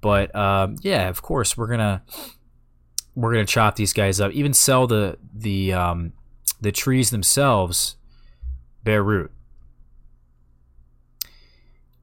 But 0.00 0.34
um, 0.36 0.76
yeah, 0.82 1.08
of 1.08 1.22
course, 1.22 1.56
we're 1.56 1.66
gonna 1.66 2.02
we're 3.14 3.32
gonna 3.32 3.44
chop 3.44 3.76
these 3.76 3.92
guys 3.92 4.20
up. 4.20 4.32
Even 4.32 4.54
sell 4.54 4.86
the 4.86 5.18
the 5.34 5.72
um, 5.72 6.12
the 6.60 6.72
trees 6.72 7.10
themselves 7.10 7.96
bare 8.84 9.02
root. 9.02 9.32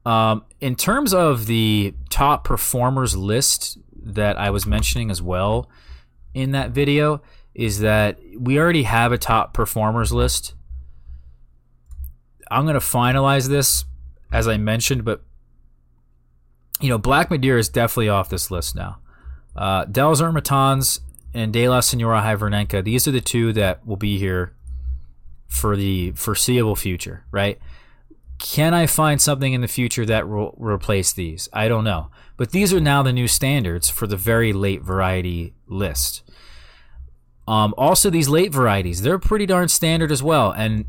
Um, 0.04 0.44
in 0.60 0.76
terms 0.76 1.12
of 1.12 1.46
the 1.46 1.94
top 2.10 2.44
performers 2.44 3.16
list 3.16 3.78
that 4.14 4.38
I 4.38 4.50
was 4.50 4.66
mentioning 4.66 5.10
as 5.10 5.20
well 5.20 5.68
in 6.34 6.52
that 6.52 6.70
video, 6.70 7.22
is 7.54 7.80
that 7.80 8.18
we 8.38 8.58
already 8.58 8.84
have 8.84 9.12
a 9.12 9.18
top 9.18 9.54
performers 9.54 10.12
list. 10.12 10.54
I'm 12.50 12.64
going 12.64 12.74
to 12.74 12.80
finalize 12.80 13.48
this 13.48 13.84
as 14.32 14.48
I 14.48 14.56
mentioned, 14.56 15.04
but 15.04 15.22
you 16.80 16.88
know, 16.88 16.98
Black 16.98 17.30
Madeira 17.30 17.58
is 17.58 17.68
definitely 17.68 18.08
off 18.08 18.28
this 18.28 18.50
list 18.50 18.74
now. 18.74 18.98
Uh, 19.54 19.86
Dels 19.86 20.20
and 20.20 21.52
De 21.52 21.68
La 21.68 21.80
Senora 21.80 22.20
Hivernenka, 22.20 22.84
these 22.84 23.08
are 23.08 23.12
the 23.12 23.20
two 23.20 23.52
that 23.54 23.86
will 23.86 23.96
be 23.96 24.18
here 24.18 24.54
for 25.48 25.76
the 25.76 26.10
foreseeable 26.12 26.76
future, 26.76 27.24
right? 27.30 27.58
Can 28.38 28.74
I 28.74 28.86
find 28.86 29.20
something 29.20 29.52
in 29.52 29.60
the 29.60 29.68
future 29.68 30.04
that 30.06 30.28
will 30.28 30.54
replace 30.58 31.12
these? 31.12 31.48
I 31.52 31.68
don't 31.68 31.84
know. 31.84 32.10
But 32.36 32.50
these 32.50 32.72
are 32.72 32.80
now 32.80 33.02
the 33.02 33.12
new 33.12 33.28
standards 33.28 33.88
for 33.88 34.06
the 34.06 34.16
very 34.16 34.52
late 34.52 34.82
variety 34.82 35.54
list. 35.66 36.22
Um, 37.48 37.74
also, 37.78 38.10
these 38.10 38.28
late 38.28 38.52
varieties, 38.52 39.02
they're 39.02 39.18
pretty 39.18 39.46
darn 39.46 39.68
standard 39.68 40.12
as 40.12 40.22
well. 40.22 40.50
And, 40.50 40.84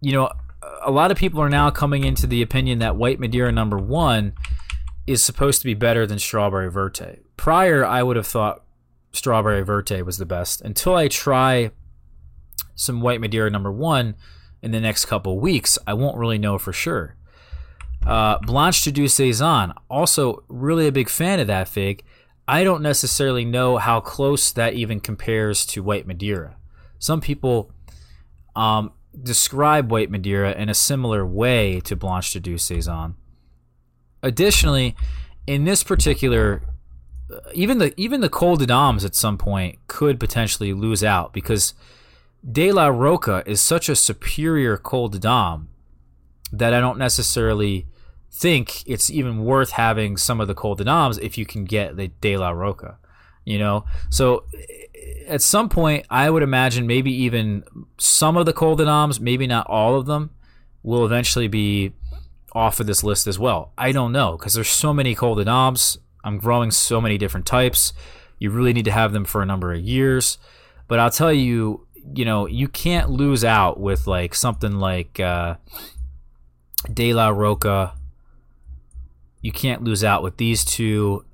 you 0.00 0.12
know, 0.12 0.30
a 0.84 0.90
lot 0.90 1.10
of 1.10 1.16
people 1.16 1.40
are 1.40 1.48
now 1.48 1.70
coming 1.70 2.04
into 2.04 2.26
the 2.26 2.42
opinion 2.42 2.80
that 2.80 2.96
White 2.96 3.20
Madeira 3.20 3.52
number 3.52 3.78
one 3.78 4.34
is 5.06 5.22
supposed 5.22 5.60
to 5.60 5.66
be 5.66 5.74
better 5.74 6.06
than 6.06 6.18
Strawberry 6.18 6.70
Verte. 6.70 7.20
Prior, 7.36 7.84
I 7.84 8.02
would 8.02 8.16
have 8.16 8.26
thought 8.26 8.64
Strawberry 9.12 9.62
Verte 9.62 10.02
was 10.04 10.18
the 10.18 10.26
best 10.26 10.60
until 10.60 10.94
I 10.94 11.08
try 11.08 11.70
some 12.74 13.00
White 13.00 13.20
Madeira 13.20 13.50
number 13.50 13.72
one 13.72 14.16
in 14.66 14.72
the 14.72 14.80
next 14.80 15.04
couple 15.04 15.38
weeks, 15.38 15.78
I 15.86 15.94
won't 15.94 16.18
really 16.18 16.38
know 16.38 16.58
for 16.58 16.72
sure. 16.72 17.14
Uh, 18.04 18.38
Blanche 18.40 18.82
de 18.82 18.90
Deux 18.90 19.06
Saisons, 19.06 19.72
also 19.88 20.42
really 20.48 20.88
a 20.88 20.92
big 20.92 21.08
fan 21.08 21.38
of 21.38 21.46
that 21.46 21.68
fig. 21.68 22.02
I 22.48 22.64
don't 22.64 22.82
necessarily 22.82 23.44
know 23.44 23.76
how 23.76 24.00
close 24.00 24.50
that 24.50 24.74
even 24.74 24.98
compares 24.98 25.64
to 25.66 25.84
White 25.84 26.04
Madeira. 26.04 26.56
Some 26.98 27.20
people 27.20 27.70
um, 28.56 28.90
describe 29.20 29.92
White 29.92 30.10
Madeira 30.10 30.52
in 30.52 30.68
a 30.68 30.74
similar 30.74 31.24
way 31.24 31.78
to 31.82 31.94
Blanche 31.94 32.32
de 32.32 32.40
Deux 32.40 32.58
Saisons. 32.58 33.14
Additionally, 34.24 34.96
in 35.46 35.64
this 35.64 35.84
particular, 35.84 36.62
uh, 37.32 37.38
even 37.54 37.78
the 37.78 37.94
even 38.00 38.20
the 38.20 38.28
Col 38.28 38.56
de 38.56 38.66
Dames 38.66 39.04
at 39.04 39.14
some 39.14 39.38
point 39.38 39.78
could 39.86 40.18
potentially 40.18 40.72
lose 40.72 41.04
out 41.04 41.32
because 41.32 41.72
De 42.50 42.70
La 42.70 42.86
Roca 42.86 43.42
is 43.46 43.60
such 43.60 43.88
a 43.88 43.96
superior 43.96 44.76
Col 44.76 45.08
de 45.08 45.18
Dame 45.18 45.68
that 46.52 46.72
I 46.72 46.80
don't 46.80 46.98
necessarily 46.98 47.86
think 48.30 48.86
it's 48.86 49.10
even 49.10 49.44
worth 49.44 49.70
having 49.70 50.16
some 50.16 50.40
of 50.40 50.46
the 50.46 50.54
Col 50.54 50.76
de 50.76 50.84
Dames 50.84 51.18
if 51.18 51.36
you 51.36 51.44
can 51.44 51.64
get 51.64 51.96
the 51.96 52.08
De 52.20 52.36
La 52.36 52.50
Roca. 52.50 52.98
You 53.44 53.58
know, 53.58 53.84
so 54.10 54.44
at 55.28 55.42
some 55.42 55.68
point, 55.68 56.06
I 56.10 56.30
would 56.30 56.42
imagine 56.42 56.86
maybe 56.86 57.12
even 57.12 57.64
some 57.98 58.36
of 58.36 58.46
the 58.46 58.52
Col 58.52 58.76
de 58.76 58.84
Dames, 58.84 59.20
maybe 59.20 59.46
not 59.46 59.66
all 59.68 59.96
of 59.96 60.06
them, 60.06 60.30
will 60.82 61.04
eventually 61.04 61.48
be 61.48 61.92
off 62.52 62.80
of 62.80 62.86
this 62.86 63.02
list 63.02 63.26
as 63.26 63.38
well. 63.38 63.72
I 63.76 63.92
don't 63.92 64.12
know 64.12 64.36
because 64.36 64.54
there's 64.54 64.68
so 64.68 64.92
many 64.92 65.14
Col 65.14 65.34
de 65.34 65.44
Dames. 65.44 65.98
I'm 66.22 66.38
growing 66.38 66.70
so 66.70 67.00
many 67.00 67.18
different 67.18 67.46
types. 67.46 67.92
You 68.38 68.50
really 68.50 68.72
need 68.72 68.84
to 68.84 68.92
have 68.92 69.12
them 69.12 69.24
for 69.24 69.42
a 69.42 69.46
number 69.46 69.72
of 69.72 69.80
years. 69.80 70.38
But 70.88 70.98
I'll 70.98 71.10
tell 71.10 71.32
you, 71.32 71.85
you 72.14 72.24
know, 72.24 72.46
you 72.46 72.68
can't 72.68 73.10
lose 73.10 73.44
out 73.44 73.80
with 73.80 74.06
like 74.06 74.34
something 74.34 74.76
like 74.76 75.18
uh, 75.20 75.56
De 76.92 77.12
La 77.12 77.28
Roca. 77.28 77.94
You 79.40 79.52
can't 79.52 79.84
lose 79.84 80.04
out 80.04 80.22
with 80.22 80.36
these 80.36 80.64
two. 80.64 81.24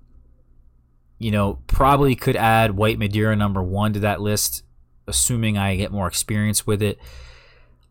You 1.19 1.31
know, 1.31 1.59
probably 1.67 2.15
could 2.15 2.37
add 2.37 2.77
White 2.77 2.99
Madeira 2.99 3.37
number 3.37 3.63
one 3.63 3.93
to 3.93 4.01
that 4.01 4.21
list, 4.21 4.65
assuming 5.07 5.57
I 5.57 5.77
get 5.77 5.93
more 5.93 6.09
experience 6.09 6.67
with 6.67 6.83
it. 6.83 6.99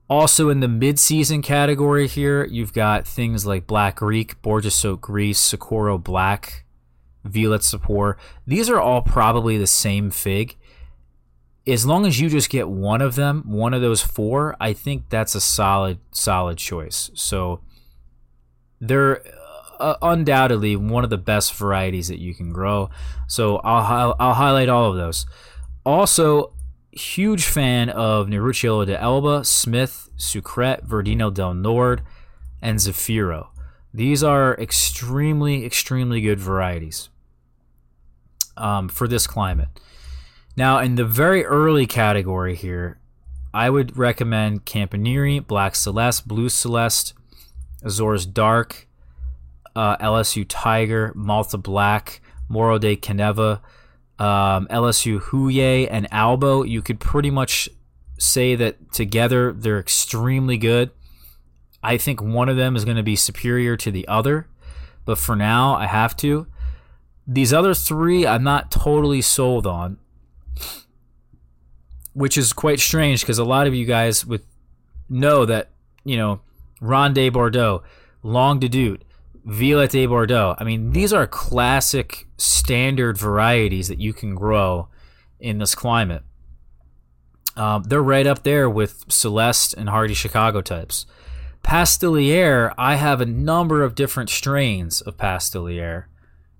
Also, 0.10 0.50
in 0.50 0.60
the 0.60 0.68
mid-season 0.68 1.42
category 1.42 2.06
here, 2.06 2.44
you've 2.44 2.74
got 2.74 3.08
things 3.08 3.46
like 3.46 3.66
Black 3.66 3.96
Greek, 3.96 4.42
Bourjassotte 4.42 5.00
Grise, 5.00 5.38
Socorro 5.38 5.98
Black, 5.98 6.66
Violette 7.24 7.62
Sepor. 7.62 8.16
These 8.46 8.70
are 8.70 8.82
all 8.82 9.02
probably 9.02 9.58
the 9.58 9.68
same 9.68 10.12
fig 10.12 10.58
as 11.68 11.86
long 11.86 12.06
as 12.06 12.20
you 12.20 12.30
just 12.30 12.50
get 12.50 12.68
one 12.68 13.02
of 13.02 13.16
them, 13.16 13.44
one 13.46 13.74
of 13.74 13.82
those 13.82 14.02
four, 14.02 14.56
I 14.60 14.74
think 14.74 15.10
that's 15.10 15.36
a 15.36 15.42
solid, 15.42 16.00
solid 16.12 16.58
choice. 16.58 17.12
So 17.14 17.62
they're 18.80 19.24
uh, 19.80 19.96
undoubtedly 20.02 20.76
one 20.76 21.04
of 21.04 21.10
the 21.10 21.18
best 21.18 21.54
varieties 21.54 22.08
that 22.08 22.20
you 22.20 22.34
can 22.34 22.52
grow. 22.52 22.90
So 23.28 23.58
I'll, 23.58 24.16
I'll 24.20 24.34
highlight 24.34 24.70
all 24.70 24.90
of 24.90 24.98
those. 24.98 25.26
Also, 25.86 26.54
huge 26.92 27.46
fan 27.46 27.90
of 27.90 28.28
Nerucciolo 28.28 28.86
de 28.86 29.00
Elba, 29.00 29.46
Smith, 29.46 30.10
Sucret, 30.18 30.86
Verdino 30.86 31.34
del 31.34 31.54
Nord, 31.54 32.02
and 32.62 32.80
Zafiro. 32.80 33.48
These 33.94 34.24
are 34.24 34.56
extremely, 34.56 35.66
extremely 35.66 36.22
good 36.22 36.40
varieties 36.40 37.10
um, 38.58 38.88
for 38.88 39.08
this 39.08 39.28
climate. 39.28 39.70
Now, 40.62 40.78
in 40.78 40.94
the 40.94 41.06
very 41.06 41.44
early 41.44 41.88
category 41.88 42.54
here, 42.54 43.00
I 43.52 43.72
would 43.72 43.98
recommend 43.98 44.64
Campaniere, 44.64 45.40
Black 45.40 45.76
Celeste, 45.76 46.28
Blue 46.28 46.50
Celeste, 46.50 47.16
Azores 47.82 48.28
Dark, 48.28 48.88
uh, 49.76 49.98
LSU 49.98 50.46
Tiger, 50.48 51.14
Malta 51.16 51.58
Black, 51.58 52.22
Moro 52.48 52.78
de 52.78 52.96
Caneva, 52.96 53.62
um, 54.20 54.68
LSU 54.70 55.20
Huye, 55.20 55.88
and 55.90 56.08
Albo. 56.12 56.62
You 56.62 56.84
could 56.84 57.00
pretty 57.00 57.32
much 57.32 57.68
say 58.20 58.54
that 58.54 58.92
together 58.92 59.54
they're 59.54 59.80
extremely 59.80 60.60
good. 60.60 60.92
I 61.82 61.98
think 61.98 62.22
one 62.22 62.50
of 62.50 62.58
them 62.58 62.76
is 62.76 62.86
going 62.86 62.98
to 62.98 63.02
be 63.02 63.16
superior 63.16 63.76
to 63.78 63.90
the 63.90 64.08
other, 64.08 64.48
but 65.06 65.18
for 65.18 65.36
now, 65.36 65.74
I 65.74 65.88
have 65.88 66.16
to. 66.18 66.46
These 67.26 67.52
other 67.52 67.74
three, 67.74 68.28
I'm 68.28 68.44
not 68.44 68.70
totally 68.70 69.24
sold 69.24 69.66
on 69.66 69.98
which 72.14 72.38
is 72.38 72.54
quite 72.54 72.80
strange 72.80 73.22
because 73.22 73.38
a 73.38 73.44
lot 73.44 73.68
of 73.68 73.74
you 73.74 73.86
guys 73.86 74.26
would 74.26 74.44
know 75.10 75.46
that 75.46 75.72
you 76.04 76.18
know 76.18 76.42
Ronde 76.80 77.32
Bordeaux, 77.32 77.84
Long 78.24 78.60
de 78.60 78.68
Doute, 78.68 79.04
Violette 79.46 79.92
de 79.92 80.06
Bordeaux. 80.06 80.56
I 80.58 80.64
mean, 80.64 80.92
these 80.92 81.14
are 81.14 81.28
classic 81.28 82.28
standard 82.38 83.18
varieties 83.18 83.88
that 83.88 84.00
you 84.00 84.14
can 84.14 84.36
grow 84.36 84.88
in 85.40 85.60
this 85.60 85.76
climate. 85.76 86.24
Um, 87.56 87.84
they're 87.84 88.02
right 88.02 88.26
up 88.26 88.44
there 88.44 88.70
with 88.70 89.06
Celeste 89.10 89.74
and 89.74 89.90
Hardy 89.90 90.14
Chicago 90.14 90.62
types. 90.62 91.06
Pastilliere, 91.64 92.74
I 92.78 92.96
have 92.96 93.22
a 93.22 93.26
number 93.26 93.84
of 93.84 93.94
different 93.94 94.30
strains 94.30 95.02
of 95.02 95.18
Pastilliere 95.18 96.06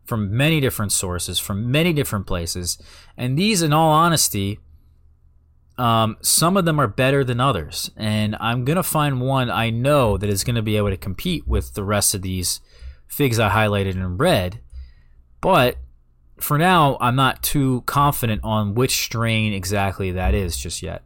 from 0.06 0.36
many 0.36 0.60
different 0.60 0.92
sources, 0.92 1.40
from 1.40 1.72
many 1.72 1.94
different 1.94 2.28
places. 2.28 2.78
And 3.18 3.38
these, 3.38 3.62
in 3.62 3.74
all 3.74 3.92
honesty, 3.92 4.60
um, 5.78 6.18
some 6.22 6.58
of 6.58 6.66
them 6.66 6.80
are 6.80 6.88
better 6.88 7.24
than 7.24 7.40
others. 7.40 7.92
And 7.96 8.36
I'm 8.40 8.66
going 8.66 8.76
to 8.76 8.84
find 8.84 9.22
one 9.22 9.50
I 9.50 9.70
know 9.70 10.18
that 10.18 10.30
is 10.30 10.44
going 10.44 10.56
to 10.56 10.62
be 10.62 10.78
able 10.78 10.90
to 10.90 10.98
compete 10.98 11.48
with 11.48 11.74
the 11.74 11.84
rest 11.84 12.14
of 12.14 12.22
these 12.22 12.62
figs 13.08 13.40
I 13.40 13.50
highlighted 13.50 13.94
in 13.94 14.18
red. 14.18 14.60
But 15.40 15.78
for 16.38 16.58
now, 16.58 16.98
I'm 17.00 17.16
not 17.16 17.44
too 17.44 17.84
confident 17.86 18.42
on 18.44 18.74
which 18.74 19.04
strain 19.04 19.54
exactly 19.54 20.12
that 20.12 20.34
is 20.34 20.58
just 20.58 20.82
yet. 20.82 21.04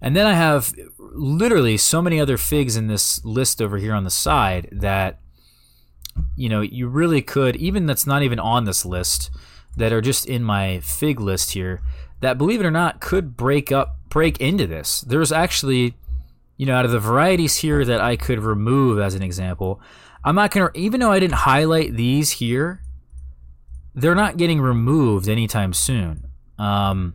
And 0.00 0.14
then 0.14 0.26
I 0.26 0.34
have 0.34 0.72
literally 0.98 1.76
so 1.76 2.00
many 2.00 2.20
other 2.20 2.36
figs 2.36 2.76
in 2.76 2.86
this 2.86 3.24
list 3.24 3.60
over 3.60 3.78
here 3.78 3.94
on 3.94 4.04
the 4.04 4.10
side 4.10 4.68
that 4.72 5.18
you 6.36 6.48
know 6.48 6.60
you 6.60 6.88
really 6.88 7.22
could 7.22 7.56
even 7.56 7.86
that's 7.86 8.06
not 8.06 8.22
even 8.22 8.38
on 8.38 8.64
this 8.64 8.84
list 8.84 9.30
that 9.76 9.92
are 9.92 10.00
just 10.00 10.26
in 10.26 10.42
my 10.42 10.80
fig 10.80 11.20
list 11.20 11.52
here 11.52 11.80
that 12.20 12.38
believe 12.38 12.60
it 12.60 12.66
or 12.66 12.70
not 12.70 13.00
could 13.00 13.36
break 13.36 13.70
up 13.70 13.96
break 14.08 14.40
into 14.40 14.66
this. 14.66 15.02
There's 15.02 15.32
actually 15.32 15.94
you 16.56 16.66
know 16.66 16.74
out 16.74 16.84
of 16.84 16.90
the 16.90 17.00
varieties 17.00 17.56
here 17.56 17.84
that 17.84 18.00
I 18.00 18.16
could 18.16 18.40
remove 18.40 18.98
as 18.98 19.14
an 19.14 19.22
example, 19.22 19.80
I'm 20.24 20.34
not 20.34 20.50
to 20.52 20.70
even 20.74 21.00
though 21.00 21.12
I 21.12 21.20
didn't 21.20 21.34
highlight 21.34 21.94
these 21.94 22.32
here, 22.32 22.82
they're 23.94 24.14
not 24.14 24.36
getting 24.36 24.60
removed 24.60 25.28
anytime 25.28 25.72
soon. 25.72 26.26
Um, 26.58 27.14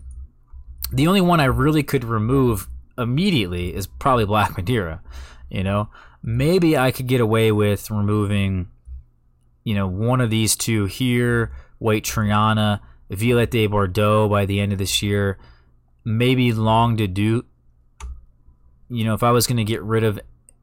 the 0.91 1.07
only 1.07 1.21
one 1.21 1.39
I 1.39 1.45
really 1.45 1.83
could 1.83 2.03
remove 2.03 2.67
immediately 2.97 3.73
is 3.75 3.87
probably 3.87 4.25
Black 4.25 4.55
Madeira. 4.57 5.01
You 5.49 5.63
know, 5.63 5.89
maybe 6.21 6.77
I 6.77 6.91
could 6.91 7.07
get 7.07 7.21
away 7.21 7.51
with 7.51 7.91
removing, 7.91 8.67
you 9.63 9.75
know, 9.75 9.87
one 9.87 10.21
of 10.21 10.29
these 10.29 10.55
two 10.55 10.85
here, 10.85 11.51
White 11.79 12.03
Triana, 12.03 12.79
Violette 13.09 13.51
de 13.51 13.67
Bordeaux 13.67 14.27
by 14.29 14.45
the 14.45 14.59
end 14.59 14.71
of 14.71 14.79
this 14.79 15.01
year, 15.01 15.37
maybe 16.03 16.51
Long 16.51 16.97
to 16.97 17.07
do. 17.07 17.45
You 18.89 19.05
know, 19.05 19.13
if 19.13 19.23
I 19.23 19.31
was 19.31 19.47
going 19.47 19.57
to 19.57 19.63
get 19.63 19.81
rid 19.81 20.03
of, 20.03 20.19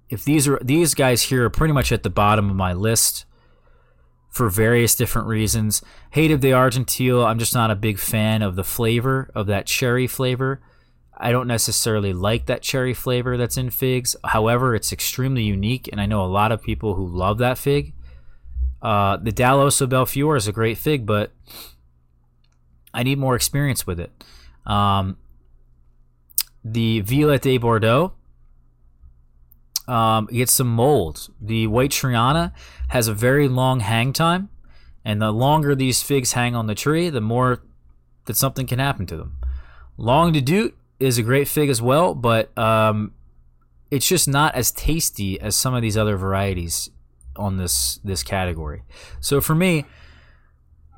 if 0.09 0.25
these 0.25 0.47
are 0.47 0.61
these 0.63 0.95
guys 0.95 1.23
here 1.23 1.45
are 1.45 1.51
pretty 1.51 1.75
much 1.75 1.93
at 1.93 2.03
the 2.03 2.11
bottom 2.11 2.51
of 2.51 2.57
my 2.57 2.73
list 2.73 3.25
for 4.31 4.49
various 4.49 4.95
different 4.95 5.29
reasons. 5.29 5.83
Hative 6.13 6.41
d'Argenteuil, 6.41 7.27
I'm 7.27 7.39
just 7.39 7.55
not 7.55 7.71
a 7.71 7.77
big 7.77 7.99
fan 7.99 8.43
of 8.43 8.57
the 8.57 8.65
flavor 8.65 9.31
of 9.35 9.49
that 9.49 9.67
cherry 9.67 10.07
flavor. 10.07 10.63
I 11.19 11.33
don't 11.33 11.49
necessarily 11.49 12.13
like 12.13 12.47
that 12.47 12.63
cherry 12.63 12.95
flavor 12.95 13.37
that's 13.37 13.59
in 13.59 13.71
figs. 13.71 14.17
However, 14.25 14.75
it's 14.75 14.93
extremely 14.93 15.43
unique, 15.43 15.89
and 15.91 16.01
I 16.01 16.07
know 16.07 16.25
a 16.25 16.27
lot 16.27 16.53
of 16.53 16.63
people 16.63 16.95
who 16.95 17.07
love 17.07 17.39
that 17.39 17.59
fig. 17.59 17.93
Uh, 18.83 19.17
the 19.19 19.33
Dall'Osso 19.33 19.89
Belfiore 19.89 20.37
is 20.37 20.49
a 20.49 20.53
great 20.53 20.79
fig, 20.79 21.05
but 21.05 21.33
I 22.95 23.03
need 23.03 23.19
more 23.19 23.37
experience 23.37 23.87
with 23.87 24.01
it. 24.01 24.11
Um, 24.67 25.17
the 26.65 27.01
Violette 27.01 27.43
de 27.43 27.59
Bordeaux 27.59 28.13
um, 29.87 30.27
gets 30.27 30.53
some 30.53 30.69
mold. 30.69 31.29
The 31.41 31.67
White 31.67 31.91
Triana 31.91 32.53
has 32.89 33.09
a 33.09 33.15
very 33.15 33.49
long 33.49 33.81
hang 33.81 34.13
time, 34.13 34.49
and 35.05 35.21
the 35.21 35.31
longer 35.31 35.75
these 35.75 36.03
figs 36.03 36.33
hang 36.33 36.55
on 36.55 36.67
the 36.67 36.75
tree, 36.75 37.11
the 37.11 37.21
more 37.21 37.63
that 38.27 38.37
something 38.37 38.67
can 38.67 38.79
happen 38.79 39.07
to 39.07 39.17
them. 39.17 39.37
Long 39.97 40.33
de 40.33 40.41
Doute 40.41 40.77
is 40.99 41.19
a 41.19 41.23
great 41.23 41.49
fig 41.49 41.69
as 41.69 41.83
well, 41.83 42.15
but 42.15 42.57
um, 42.57 43.13
it's 43.91 44.07
just 44.07 44.29
not 44.29 44.55
as 44.55 44.71
tasty 44.71 45.41
as 45.41 45.57
some 45.57 45.75
of 45.75 45.83
these 45.83 45.97
other 45.97 46.17
varieties 46.17 46.91
on 47.41 47.57
this 47.57 47.99
this 48.05 48.23
category. 48.23 48.83
So 49.21 49.41
for 49.41 49.55
me, 49.55 49.85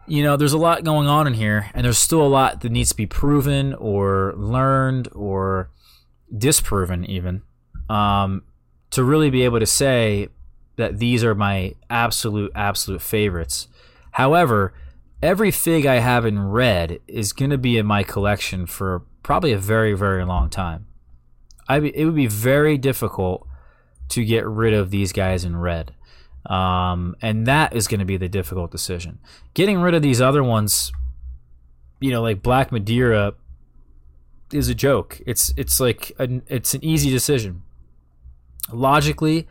you 0.06 0.22
know, 0.22 0.36
there's 0.36 0.52
a 0.52 0.58
lot 0.58 0.84
going 0.84 1.06
on 1.06 1.26
in 1.26 1.34
here, 1.34 1.70
and 1.74 1.84
there's 1.84 1.98
still 1.98 2.22
a 2.22 2.28
lot 2.28 2.60
that 2.60 2.72
needs 2.72 2.90
to 2.90 2.96
be 2.96 3.06
proven 3.06 3.72
or 3.74 4.34
learned 4.36 5.08
or 5.12 5.70
disproven, 6.36 7.04
even, 7.04 7.42
um, 7.88 8.42
to 8.90 9.04
really 9.04 9.30
be 9.30 9.42
able 9.44 9.60
to 9.60 9.66
say 9.66 10.28
that 10.76 10.98
these 10.98 11.22
are 11.22 11.34
my 11.34 11.74
absolute, 11.88 12.50
absolute 12.54 13.02
favorites. 13.02 13.68
However, 14.12 14.74
every 15.22 15.50
fig 15.50 15.86
I 15.86 16.00
have 16.00 16.26
in 16.26 16.48
red 16.48 16.98
is 17.06 17.32
going 17.32 17.50
to 17.50 17.58
be 17.58 17.78
in 17.78 17.86
my 17.86 18.02
collection 18.02 18.66
for 18.66 19.04
probably 19.22 19.52
a 19.52 19.58
very, 19.58 19.94
very 19.94 20.24
long 20.24 20.50
time. 20.50 20.86
I 21.68 21.78
it 21.78 22.04
would 22.04 22.16
be 22.16 22.26
very 22.26 22.76
difficult 22.76 23.46
to 24.08 24.24
get 24.24 24.46
rid 24.46 24.74
of 24.74 24.90
these 24.90 25.12
guys 25.12 25.44
in 25.44 25.56
red. 25.56 25.94
Um, 26.46 27.16
and 27.22 27.46
that 27.46 27.74
is 27.74 27.86
going 27.86 28.00
to 28.00 28.06
be 28.06 28.16
the 28.16 28.28
difficult 28.28 28.70
decision. 28.70 29.18
Getting 29.54 29.80
rid 29.80 29.94
of 29.94 30.02
these 30.02 30.20
other 30.20 30.42
ones, 30.42 30.92
you 32.00 32.10
know, 32.10 32.22
like 32.22 32.42
Black 32.42 32.72
Madeira, 32.72 33.34
is 34.52 34.68
a 34.68 34.74
joke. 34.74 35.20
It's 35.26 35.54
it's 35.56 35.80
like 35.80 36.12
an, 36.18 36.42
it's 36.46 36.74
an 36.74 36.84
easy 36.84 37.10
decision. 37.10 37.62
Logically, 38.72 39.46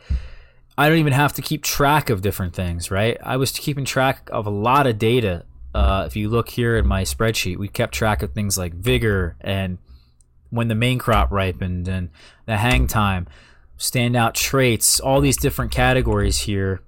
I 0.77 0.89
don't 0.89 0.99
even 0.99 1.13
have 1.13 1.33
to 1.33 1.41
keep 1.41 1.63
track 1.63 2.09
of 2.09 2.21
different 2.21 2.53
things, 2.53 2.91
right? 2.91 3.17
I 3.23 3.37
was 3.37 3.51
keeping 3.51 3.85
track 3.85 4.29
of 4.31 4.45
a 4.45 4.51
lot 4.51 4.85
of 4.85 4.97
data 4.99 5.45
uh, 5.73 6.03
if 6.05 6.15
you 6.15 6.29
look 6.29 6.49
here 6.49 6.77
in 6.77 6.85
my 6.85 7.03
spreadsheet, 7.03 7.57
we 7.57 7.67
kept 7.67 7.93
track 7.93 8.21
of 8.21 8.33
things 8.33 8.57
like 8.57 8.73
vigor 8.73 9.35
and 9.41 9.77
when 10.49 10.67
the 10.67 10.75
main 10.75 10.99
crop 10.99 11.31
ripened 11.31 11.87
and 11.87 12.09
the 12.45 12.57
hang 12.57 12.87
time, 12.87 13.25
standout 13.81 14.33
traits, 14.33 14.99
all 14.99 15.21
these 15.21 15.37
different 15.37 15.71
categories 15.71 16.39
here 16.39 16.81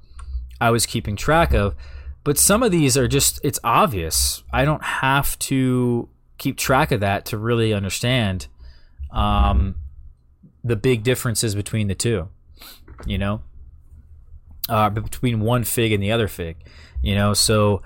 I 0.62 0.70
was 0.70 0.86
keeping 0.86 1.16
track 1.16 1.54
of. 1.54 1.76
But 2.24 2.38
some 2.38 2.64
of 2.64 2.72
these 2.72 2.96
are 2.96 3.08
just, 3.08 3.42
it's 3.44 3.60
obvious. 3.64 4.44
I 4.54 4.64
don't 4.64 4.84
have 4.84 5.38
to 5.40 6.08
keep 6.38 6.56
track 6.56 6.92
of 6.92 7.02
that 7.02 7.26
to 7.26 7.38
really 7.38 7.74
understand 7.74 8.48
um, 9.12 9.76
the 10.64 10.76
big 10.76 11.04
differences 11.04 11.56
between 11.56 11.88
the 11.88 11.96
two, 11.96 12.30
you 13.06 13.18
know, 13.18 13.42
uh, 14.70 14.90
between 14.90 15.42
one 15.42 15.64
fig 15.64 15.92
and 15.92 16.02
the 16.02 16.12
other 16.12 16.28
fig, 16.28 16.58
you 17.02 17.16
know. 17.16 17.34
So, 17.34 17.82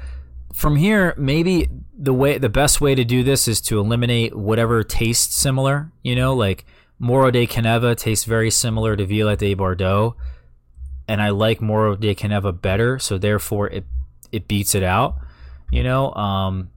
from 0.54 0.76
here, 0.76 1.16
maybe 1.18 1.70
the 1.98 2.14
way 2.14 2.38
the 2.38 2.50
best 2.50 2.80
way 2.80 2.94
to 2.94 3.04
do 3.04 3.24
this 3.24 3.48
is 3.48 3.60
to 3.62 3.80
eliminate 3.80 4.36
whatever 4.36 4.84
tastes 4.84 5.36
similar. 5.36 5.92
You 6.04 6.16
know, 6.16 6.36
like 6.36 6.66
Moro 7.00 7.32
de 7.32 7.46
Caneva 7.46 7.96
tastes 7.96 8.26
very 8.26 8.50
similar 8.50 8.96
to 8.96 9.06
Violette 9.06 9.40
de 9.40 9.54
Bordeaux, 9.54 10.16
and 11.08 11.22
I 11.22 11.30
like 11.30 11.62
Moro 11.62 11.96
de 11.96 12.16
Caneva 12.16 12.60
better, 12.60 13.00
so 13.00 13.18
therefore 13.18 13.68
it 13.70 13.86
it 14.32 14.48
beats 14.48 14.76
it 14.76 14.84
out. 14.84 15.16
You 15.72 15.84
know, 15.84 16.14
um, 16.14 16.72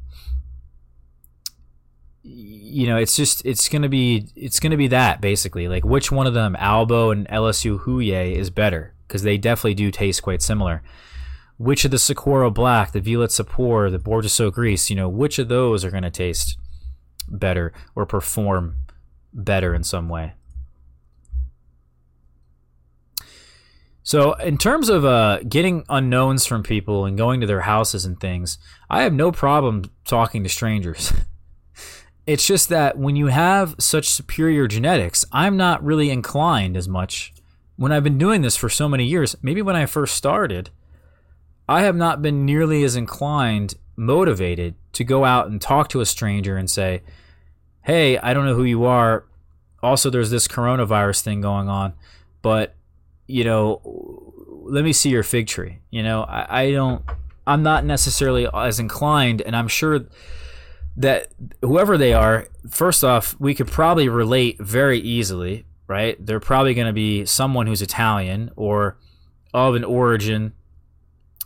you 2.22 2.87
know, 2.87 2.96
it's 2.96 3.16
just 3.16 3.44
it's 3.44 3.68
gonna 3.68 3.88
be 3.88 4.28
it's 4.37 4.61
gonna 4.61 4.76
be 4.76 4.88
that 4.88 5.20
basically. 5.20 5.68
Like 5.68 5.85
which 5.85 6.12
one 6.12 6.26
of 6.26 6.35
them, 6.35 6.56
Albo 6.56 7.11
and 7.11 7.26
LSU 7.28 7.80
Huye, 7.85 8.35
is 8.35 8.50
better 8.50 8.94
because 9.06 9.22
they 9.22 9.38
definitely 9.38 9.74
do 9.74 9.90
taste 9.90 10.22
quite 10.22 10.42
similar 10.42 10.83
which 11.61 11.85
of 11.85 11.90
the 11.90 11.98
Socorro 11.98 12.50
Black, 12.50 12.92
the 12.92 13.02
Violette 13.02 13.28
Sepor, 13.28 13.90
the 13.90 13.98
Bordeaux 13.98 14.50
Gris, 14.50 14.88
you 14.88 14.96
know, 14.96 15.11
which 15.11 15.38
of 15.38 15.48
those 15.48 15.85
are 15.85 15.90
to 15.90 16.11
taste 16.11 16.56
better 17.28 17.70
or 17.94 18.06
perform 18.06 18.76
better 19.33 19.75
in 19.75 19.85
some 19.85 20.09
way? 20.09 20.35
So, 24.03 24.33
in 24.35 24.59
terms 24.59 24.88
of 24.88 25.05
uh, 25.05 25.38
getting 25.49 25.85
unknowns 25.88 26.47
from 26.47 26.62
people 26.62 27.05
and 27.05 27.16
going 27.16 27.40
to 27.43 27.47
their 27.47 27.61
houses 27.61 28.05
and 28.05 28.19
things, 28.19 28.59
I 28.88 29.03
have 29.03 29.12
no 29.12 29.31
problem 29.31 29.85
talking 30.05 30.43
to 30.43 30.49
strangers. 30.49 31.12
it's 32.27 32.47
just 32.47 32.71
that 32.71 32.99
when 32.99 33.14
you 33.14 33.27
have 33.27 33.77
such 33.79 34.09
superior 34.09 34.66
genetics, 34.66 35.25
I'm 35.33 35.57
not 35.57 35.85
really 35.85 36.11
inclined 36.11 36.77
as 36.77 36.88
much. 36.88 37.33
When 37.77 37.93
I've 37.93 38.03
been 38.03 38.19
doing 38.19 38.43
this 38.43 38.57
for 38.57 38.69
so 38.69 38.88
many 38.88 39.05
years, 39.05 39.37
maybe 39.43 39.62
when 39.62 39.77
I 39.77 39.87
first 39.87 40.16
started, 40.16 40.71
I 41.69 41.83
have 41.83 41.97
not 41.97 42.21
been 42.21 42.45
nearly 42.45 42.83
as 42.83 42.97
inclined, 42.97 43.75
motivated 43.97 44.75
to 44.95 45.05
go 45.05 45.25
out 45.25 45.49
and 45.49 45.61
talk 45.61 45.88
to 45.90 46.01
a 46.01 46.07
stranger 46.07 46.57
and 46.57 46.69
say, 46.69 47.03
hey, 47.83 48.19
I 48.19 48.35
don't 48.35 48.45
know 48.45 48.55
who 48.55 48.64
you 48.64 48.85
are. 48.85 49.25
Also, 49.83 50.11
there's 50.11 50.31
this 50.31 50.47
coronavirus 50.47 51.23
thing 51.23 51.40
going 51.40 51.69
on, 51.69 51.95
but, 52.43 52.75
you 53.27 53.45
know, 53.45 53.81
let 54.64 54.85
me 54.85 54.93
see 54.93 55.09
your 55.09 55.23
fig 55.23 55.47
tree. 55.47 55.79
You 55.90 56.03
know, 56.03 56.23
I, 56.23 56.62
I 56.62 56.73
don't, 56.73 57.03
I'm 57.47 57.62
not 57.62 57.85
necessarily 57.85 58.47
as 58.53 58.79
inclined, 58.79 59.40
and 59.40 59.57
I'm 59.57 59.69
sure 59.69 60.05
that 60.97 61.29
whoever 61.62 61.97
they 61.97 62.12
are, 62.12 62.47
first 62.69 63.03
off, 63.03 63.35
we 63.38 63.55
could 63.55 63.69
probably 63.69 64.09
relate 64.09 64.59
very 64.61 64.99
easily, 64.99 65.64
right? 65.87 66.16
They're 66.25 66.40
probably 66.40 66.75
going 66.75 66.88
to 66.88 66.93
be 66.93 67.25
someone 67.25 67.66
who's 67.66 67.81
Italian 67.81 68.51
or 68.57 68.99
of 69.55 69.75
an 69.75 69.85
origin 69.85 70.53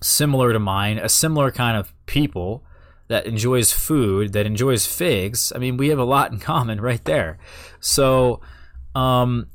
similar 0.03 0.53
to 0.53 0.59
mine, 0.59 0.99
a 0.99 1.09
similar 1.09 1.53
kind 1.53 1.77
of 1.77 1.95
people 2.07 2.64
that 3.09 3.27
enjoys 3.27 3.73
food, 3.73 4.33
that 4.33 4.47
enjoys 4.47 4.87
figs. 4.87 5.53
I 5.55 5.59
mean, 5.59 5.77
we 5.77 5.89
have 5.89 5.99
a 5.99 6.05
lot 6.05 6.33
in 6.33 6.39
common 6.39 6.81
right 6.81 7.05
there. 7.05 7.39
So, 7.81 8.41
um, 8.95 9.49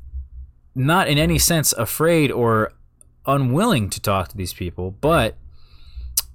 not 0.76 1.08
in 1.08 1.18
any 1.18 1.40
sense 1.40 1.74
afraid 1.74 2.32
or 2.32 2.72
unwilling 3.26 3.90
to 3.90 4.02
talk 4.02 4.30
to 4.30 4.38
these 4.38 4.54
people, 4.54 4.92
but 4.92 5.38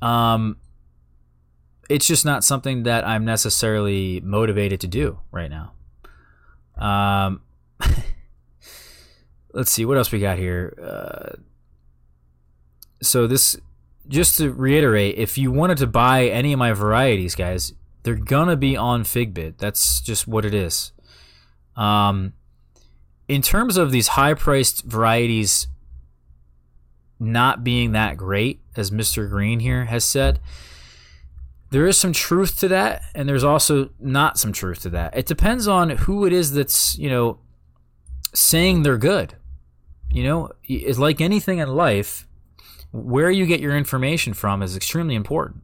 um, 0.03 0.57
it's 1.88 2.07
just 2.07 2.24
not 2.24 2.44
something 2.44 2.83
that 2.85 3.07
I'm 3.07 3.24
necessarily 3.24 4.20
motivated 4.20 4.81
to 4.81 4.87
do 4.87 5.20
right 5.31 5.50
now. 5.50 5.72
Um, 6.77 7.42
let's 9.53 9.70
see 9.70 9.85
what 9.85 9.96
else 9.96 10.11
we 10.11 10.18
got 10.18 10.38
here. 10.38 10.77
Uh, 10.83 11.37
so 13.03 13.27
this, 13.27 13.57
just 14.09 14.38
to 14.38 14.53
reiterate, 14.53 15.17
if 15.17 15.38
you 15.38 15.51
wanted 15.51 15.79
to 15.79 15.87
buy 15.87 16.27
any 16.27 16.53
of 16.53 16.59
my 16.59 16.73
varieties, 16.73 17.35
guys, 17.35 17.73
they're 18.03 18.14
gonna 18.14 18.57
be 18.57 18.77
on 18.77 19.05
Figbid. 19.05 19.59
That's 19.59 20.01
just 20.01 20.29
what 20.29 20.45
it 20.45 20.55
is. 20.55 20.93
Um, 21.77 22.35
in 23.29 23.43
terms 23.43 23.77
of 23.77 23.90
these 23.90 24.09
high-priced 24.09 24.85
varieties 24.85 25.69
not 27.19 27.64
being 27.64 27.93
that 27.93 28.17
great, 28.17 28.61
as 28.77 28.90
Mr. 28.90 29.29
Green 29.29 29.61
here 29.61 29.87
has 29.87 30.05
said, 30.05 30.40
there 31.71 31.87
is 31.87 31.99
some 31.99 32.12
truth 32.12 32.61
to 32.61 32.69
that, 32.69 33.03
and 33.14 33.29
there's 33.29 33.43
also 33.43 33.90
not 33.99 34.38
some 34.38 34.53
truth 34.53 34.83
to 34.83 34.90
that. 34.90 35.17
It 35.17 35.27
depends 35.27 35.67
on 35.67 35.90
who 35.90 36.25
it 36.27 36.33
is 36.33 36.53
that's, 36.53 36.97
you 36.99 37.09
know, 37.09 37.38
saying 38.33 38.83
they're 38.83 38.99
good. 38.99 39.35
You 40.11 40.23
know, 40.23 40.51
it's 40.62 40.99
like 40.99 41.21
anything 41.21 41.59
in 41.59 41.69
life, 41.69 42.29
where 42.95 43.29
you 43.29 43.45
get 43.45 43.59
your 43.59 43.77
information 43.77 44.35
from 44.35 44.63
is 44.63 44.77
extremely 44.77 45.17
important. 45.17 45.63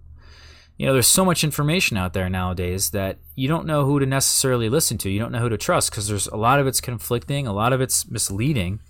You 0.76 0.86
know, 0.86 0.92
there's 0.92 1.06
so 1.06 1.24
much 1.24 1.44
information 1.44 1.96
out 1.96 2.12
there 2.12 2.28
nowadays 2.28 2.90
that 2.90 3.18
you 3.36 3.46
don't 3.46 3.66
know 3.66 3.84
who 3.84 4.00
to 4.00 4.06
necessarily 4.06 4.68
listen 4.68 4.98
to. 4.98 5.10
You 5.10 5.20
don't 5.20 5.30
know 5.30 5.38
who 5.38 5.48
to 5.48 5.56
trust 5.56 5.90
because 5.90 6.08
there's 6.08 6.26
a 6.26 6.36
lot 6.36 6.58
of 6.58 6.66
it's 6.66 6.80
conflicting, 6.80 7.46
a 7.46 7.52
lot 7.52 7.72
of 7.72 7.80
it's 7.80 8.10
misleading, 8.10 8.80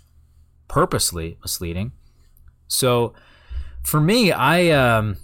purposely 0.69 1.37
misleading. 1.43 1.93
So, 2.67 3.13
for 3.83 4.01
me, 4.01 4.33
I 4.33 4.71
um, 4.71 5.19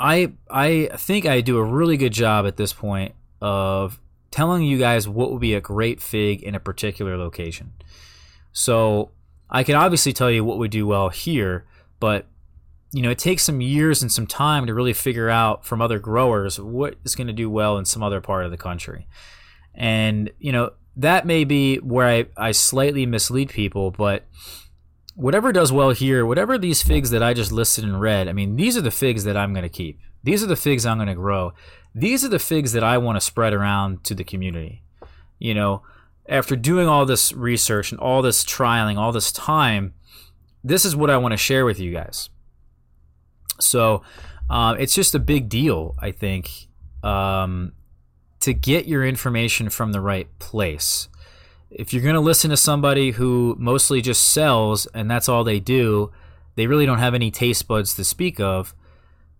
I 0.00 0.32
I 0.48 0.88
think 0.96 1.26
I 1.26 1.42
do 1.42 1.58
a 1.58 1.64
really 1.64 1.98
good 1.98 2.14
job 2.14 2.46
at 2.46 2.56
this 2.56 2.72
point 2.72 3.14
of 3.42 4.00
telling 4.30 4.62
you 4.62 4.78
guys 4.78 5.06
what 5.06 5.30
would 5.30 5.40
be 5.40 5.52
a 5.52 5.60
great 5.60 6.00
fig 6.00 6.42
in 6.42 6.54
a 6.54 6.60
particular 6.60 7.18
location. 7.18 7.74
So 8.52 9.10
I 9.52 9.62
can 9.62 9.76
obviously 9.76 10.14
tell 10.14 10.30
you 10.30 10.44
what 10.44 10.58
would 10.58 10.70
do 10.70 10.86
well 10.86 11.10
here, 11.10 11.66
but 12.00 12.26
you 12.92 13.00
know, 13.00 13.10
it 13.10 13.18
takes 13.18 13.44
some 13.44 13.60
years 13.60 14.02
and 14.02 14.10
some 14.10 14.26
time 14.26 14.66
to 14.66 14.74
really 14.74 14.92
figure 14.92 15.30
out 15.30 15.64
from 15.64 15.80
other 15.80 15.98
growers 15.98 16.60
what 16.60 16.96
is 17.04 17.14
going 17.14 17.26
to 17.26 17.32
do 17.32 17.48
well 17.48 17.78
in 17.78 17.84
some 17.84 18.02
other 18.02 18.20
part 18.20 18.44
of 18.44 18.50
the 18.50 18.56
country. 18.56 19.06
And, 19.74 20.30
you 20.38 20.52
know, 20.52 20.72
that 20.96 21.26
may 21.26 21.44
be 21.44 21.76
where 21.76 22.06
I, 22.06 22.26
I 22.36 22.52
slightly 22.52 23.06
mislead 23.06 23.48
people, 23.48 23.90
but 23.90 24.26
whatever 25.14 25.52
does 25.52 25.72
well 25.72 25.90
here, 25.90 26.26
whatever 26.26 26.58
these 26.58 26.82
figs 26.82 27.10
that 27.10 27.22
I 27.22 27.32
just 27.32 27.50
listed 27.50 27.84
and 27.84 27.98
read, 27.98 28.28
I 28.28 28.34
mean, 28.34 28.56
these 28.56 28.76
are 28.76 28.82
the 28.82 28.90
figs 28.90 29.24
that 29.24 29.38
I'm 29.38 29.54
going 29.54 29.62
to 29.62 29.70
keep. 29.70 29.98
These 30.22 30.42
are 30.42 30.48
the 30.48 30.56
figs 30.56 30.84
I'm 30.84 30.98
going 30.98 31.08
to 31.08 31.14
grow. 31.14 31.54
These 31.94 32.24
are 32.24 32.28
the 32.28 32.38
figs 32.38 32.72
that 32.72 32.84
I 32.84 32.98
want 32.98 33.16
to 33.16 33.20
spread 33.20 33.54
around 33.54 34.04
to 34.04 34.14
the 34.14 34.24
community. 34.24 34.82
You 35.38 35.54
know, 35.54 35.82
after 36.28 36.56
doing 36.56 36.88
all 36.88 37.04
this 37.06 37.32
research 37.32 37.90
and 37.90 38.00
all 38.00 38.22
this 38.22 38.44
trialing, 38.44 38.96
all 38.96 39.12
this 39.12 39.32
time, 39.32 39.94
this 40.64 40.84
is 40.84 40.94
what 40.94 41.10
I 41.10 41.16
want 41.16 41.32
to 41.32 41.38
share 41.38 41.64
with 41.64 41.80
you 41.80 41.92
guys. 41.92 42.30
So 43.60 44.02
uh, 44.48 44.76
it's 44.78 44.94
just 44.94 45.14
a 45.14 45.18
big 45.18 45.48
deal, 45.48 45.94
I 45.98 46.10
think, 46.10 46.68
um, 47.02 47.72
to 48.40 48.54
get 48.54 48.86
your 48.86 49.04
information 49.04 49.70
from 49.70 49.92
the 49.92 50.00
right 50.00 50.28
place 50.38 51.08
if 51.74 51.92
you're 51.92 52.02
going 52.02 52.14
to 52.14 52.20
listen 52.20 52.50
to 52.50 52.56
somebody 52.56 53.12
who 53.12 53.56
mostly 53.58 54.00
just 54.00 54.28
sells 54.28 54.86
and 54.86 55.10
that's 55.10 55.28
all 55.28 55.44
they 55.44 55.60
do, 55.60 56.12
they 56.54 56.66
really 56.66 56.86
don't 56.86 56.98
have 56.98 57.14
any 57.14 57.30
taste 57.30 57.66
buds 57.66 57.94
to 57.94 58.04
speak 58.04 58.40
of, 58.40 58.74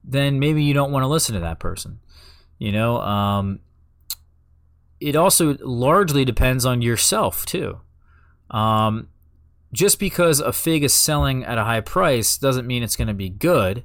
then 0.03 0.39
maybe 0.39 0.63
you 0.63 0.75
don't 0.75 0.93
want 0.93 1.03
to 1.03 1.09
listen 1.09 1.35
to 1.35 1.41
that 1.41 1.59
person. 1.59 2.01
You 2.59 2.73
know, 2.73 2.99
um, 3.01 3.61
it 5.03 5.17
also 5.17 5.57
largely 5.61 6.25
depends 6.25 6.65
on 6.65 6.81
yourself 6.81 7.45
too. 7.45 7.81
Um, 8.51 9.09
just 9.73 9.99
because 9.99 10.41
a 10.41 10.53
fig 10.53 10.85
is 10.85 10.95
selling 10.95 11.45
at 11.45 11.59
a 11.59 11.65
high 11.65 11.81
price 11.81 12.39
doesn't 12.39 12.67
mean 12.67 12.83
it's 12.83 12.97
going 12.97 13.09
to 13.09 13.15
be 13.15 13.31
good. 13.31 13.85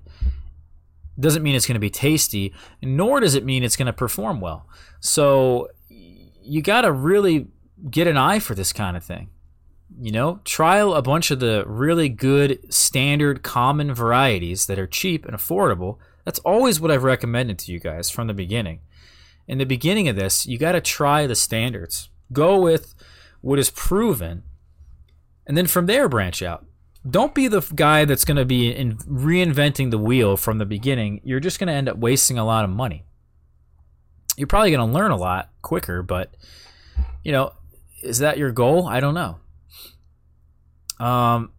Doesn't 1.19 1.41
mean 1.41 1.55
it's 1.55 1.65
going 1.65 1.75
to 1.75 1.79
be 1.79 1.89
tasty, 1.89 2.53
nor 2.81 3.19
does 3.19 3.33
it 3.33 3.45
mean 3.45 3.63
it's 3.63 3.75
going 3.75 3.87
to 3.87 3.93
perform 3.93 4.39
well. 4.39 4.67
So 4.99 5.69
you 5.89 6.61
got 6.61 6.81
to 6.81 6.91
really 6.91 7.47
get 7.89 8.07
an 8.07 8.17
eye 8.17 8.39
for 8.39 8.53
this 8.53 8.71
kind 8.71 8.95
of 8.95 9.03
thing. 9.03 9.29
You 9.99 10.11
know, 10.11 10.41
trial 10.43 10.93
a 10.93 11.01
bunch 11.01 11.31
of 11.31 11.39
the 11.39 11.63
really 11.65 12.09
good 12.09 12.71
standard 12.71 13.41
common 13.41 13.93
varieties 13.93 14.67
that 14.67 14.77
are 14.77 14.85
cheap 14.85 15.25
and 15.25 15.35
affordable. 15.35 15.97
That's 16.23 16.39
always 16.39 16.79
what 16.79 16.91
I've 16.91 17.03
recommended 17.03 17.57
to 17.59 17.71
you 17.71 17.79
guys 17.79 18.11
from 18.11 18.27
the 18.27 18.33
beginning. 18.33 18.81
In 19.47 19.57
the 19.57 19.65
beginning 19.65 20.07
of 20.07 20.15
this, 20.15 20.45
you 20.45 20.57
got 20.57 20.73
to 20.73 20.81
try 20.81 21.25
the 21.25 21.35
standards. 21.35 22.09
Go 22.33 22.59
with 22.59 22.93
what 23.41 23.59
is 23.59 23.69
proven 23.69 24.43
and 25.47 25.57
then 25.57 25.65
from 25.65 25.85
there 25.85 26.09
branch 26.09 26.43
out. 26.43 26.65
Don't 27.09 27.33
be 27.33 27.47
the 27.47 27.61
guy 27.73 28.03
that's 28.03 28.25
going 28.25 28.37
to 28.37 28.45
be 28.45 28.69
in 28.69 28.97
reinventing 28.97 29.91
the 29.91 29.97
wheel 29.97 30.35
from 30.35 30.57
the 30.57 30.65
beginning. 30.65 31.21
You're 31.23 31.39
just 31.39 31.57
going 31.57 31.67
to 31.67 31.73
end 31.73 31.87
up 31.87 31.97
wasting 31.97 32.37
a 32.37 32.45
lot 32.45 32.65
of 32.65 32.69
money. 32.69 33.05
You're 34.35 34.47
probably 34.47 34.71
going 34.71 34.87
to 34.87 34.93
learn 34.93 35.11
a 35.11 35.17
lot 35.17 35.49
quicker, 35.61 36.03
but 36.03 36.35
you 37.23 37.31
know, 37.31 37.53
is 38.03 38.19
that 38.19 38.37
your 38.37 38.51
goal? 38.51 38.87
I 38.87 38.99
don't 38.99 39.13
know. 39.13 39.39
Um, 41.03 41.53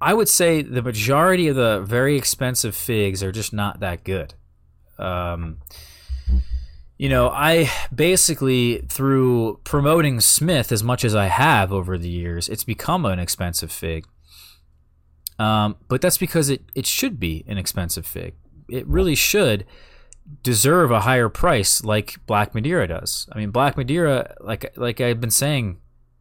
I 0.00 0.14
would 0.14 0.28
say 0.28 0.62
the 0.62 0.82
majority 0.82 1.48
of 1.48 1.56
the 1.56 1.82
very 1.82 2.16
expensive 2.16 2.74
figs 2.74 3.22
are 3.22 3.32
just 3.32 3.52
not 3.52 3.80
that 3.80 4.02
good. 4.02 4.34
Um, 4.98 5.58
you 7.00 7.08
know, 7.08 7.30
I 7.30 7.70
basically 7.94 8.84
through 8.90 9.60
promoting 9.64 10.20
Smith 10.20 10.70
as 10.70 10.84
much 10.84 11.02
as 11.02 11.14
I 11.14 11.28
have 11.28 11.72
over 11.72 11.96
the 11.96 12.10
years, 12.10 12.46
it's 12.46 12.62
become 12.62 13.06
an 13.06 13.18
expensive 13.18 13.72
fig. 13.72 14.06
Um, 15.38 15.76
but 15.88 16.02
that's 16.02 16.18
because 16.18 16.50
it, 16.50 16.60
it 16.74 16.84
should 16.84 17.18
be 17.18 17.42
an 17.48 17.56
expensive 17.56 18.04
fig. 18.04 18.34
It 18.68 18.86
really 18.86 19.14
should 19.14 19.64
deserve 20.42 20.90
a 20.90 21.00
higher 21.00 21.30
price 21.30 21.82
like 21.82 22.18
Black 22.26 22.54
Madeira 22.54 22.86
does. 22.86 23.26
I 23.32 23.38
mean, 23.38 23.50
Black 23.50 23.78
Madeira, 23.78 24.34
like 24.38 24.70
like 24.76 25.00
I've 25.00 25.22
been 25.22 25.30
saying, 25.30 25.78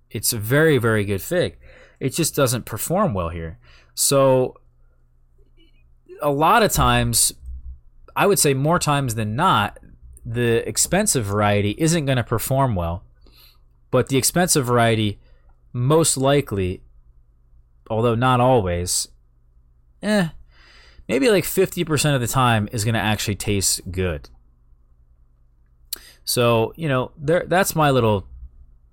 it's 0.10 0.32
a 0.32 0.38
very 0.38 0.78
very 0.78 1.04
good 1.04 1.22
fig. 1.22 1.58
It 2.00 2.12
just 2.12 2.38
doesn't 2.38 2.64
perform 2.64 3.14
well 3.14 3.28
here. 3.28 3.60
So 3.96 4.56
a 6.22 6.32
lot 6.32 6.64
of 6.64 6.72
times, 6.72 7.34
I 8.16 8.28
would 8.28 8.40
say 8.40 8.54
more 8.54 8.80
times 8.80 9.16
than 9.16 9.36
not, 9.36 9.78
the 10.26 10.68
expensive 10.68 11.26
variety 11.26 11.76
isn't 11.78 12.06
going 12.06 12.18
to 12.18 12.24
perform 12.24 12.76
well, 12.76 13.04
but 13.92 14.10
the 14.10 14.18
expensive 14.18 14.66
variety 14.66 15.20
most 15.74 16.18
likely, 16.18 16.82
although 17.90 18.16
not 18.16 18.40
always, 18.40 19.08
eh, 20.02 20.30
maybe 21.08 21.30
like 21.30 21.44
50% 21.44 22.16
of 22.16 22.22
the 22.22 22.28
time 22.28 22.70
is 22.72 22.84
going 22.84 22.94
to 22.94 23.00
actually 23.00 23.36
taste 23.36 23.92
good. 23.92 24.30
So, 26.24 26.74
you 26.76 26.88
know, 26.88 27.12
there 27.18 27.44
that's 27.48 27.76
my 27.76 27.90
little 27.90 28.28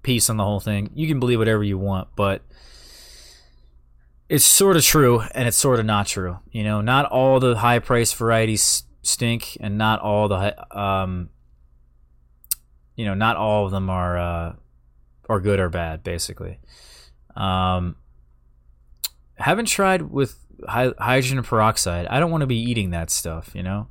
piece 0.03 0.31
on 0.31 0.39
the 0.39 0.45
whole 0.45 0.61
thing. 0.61 0.91
You 0.95 1.07
can 1.07 1.21
believe 1.21 1.39
whatever 1.39 1.63
you 1.63 1.77
want, 1.77 2.09
but 2.17 2.41
it's 4.29 4.45
sort 4.45 4.77
of 4.77 4.83
true 4.83 5.21
and 5.35 5.47
it's 5.47 5.57
sort 5.57 5.79
of 5.79 5.85
not 5.85 6.07
true. 6.07 6.39
You 6.51 6.65
know, 6.65 6.81
not 6.81 7.05
all 7.07 7.39
the 7.39 7.57
high 7.57 7.79
price 7.79 8.13
varieties 8.13 8.85
stink 9.07 9.57
and 9.61 9.79
not 9.79 10.01
all 10.01 10.29
the 10.29 10.79
um 10.79 11.31
you 12.97 13.05
know, 13.05 13.15
not 13.15 13.37
all 13.37 13.67
of 13.67 13.71
them 13.71 13.91
are 13.91 14.19
uh 14.19 14.53
are 15.29 15.41
good 15.41 15.61
or 15.61 15.69
bad 15.69 16.03
basically. 16.03 16.59
Um 17.35 17.97
haven't 19.37 19.67
tried 19.67 20.03
with 20.03 20.39
hydrogen 20.67 21.43
peroxide. 21.43 22.07
I 22.07 22.21
don't 22.21 22.31
want 22.31 22.43
to 22.43 22.47
be 22.47 22.59
eating 22.59 22.91
that 22.91 23.11
stuff, 23.11 23.51
you 23.55 23.63
know? 23.63 23.89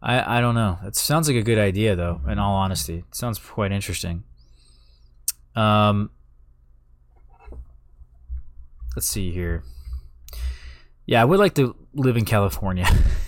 I, 0.00 0.38
I 0.38 0.40
don't 0.40 0.54
know. 0.54 0.78
It 0.84 0.96
sounds 0.96 1.28
like 1.28 1.36
a 1.36 1.42
good 1.42 1.58
idea, 1.58 1.96
though, 1.96 2.20
in 2.28 2.38
all 2.38 2.54
honesty. 2.54 2.98
It 2.98 3.14
sounds 3.14 3.38
quite 3.38 3.72
interesting. 3.72 4.22
Um, 5.56 6.10
let's 8.94 9.08
see 9.08 9.32
here. 9.32 9.64
Yeah, 11.06 11.22
I 11.22 11.24
would 11.24 11.40
like 11.40 11.54
to 11.54 11.74
live 11.94 12.16
in 12.16 12.24
California. 12.24 12.86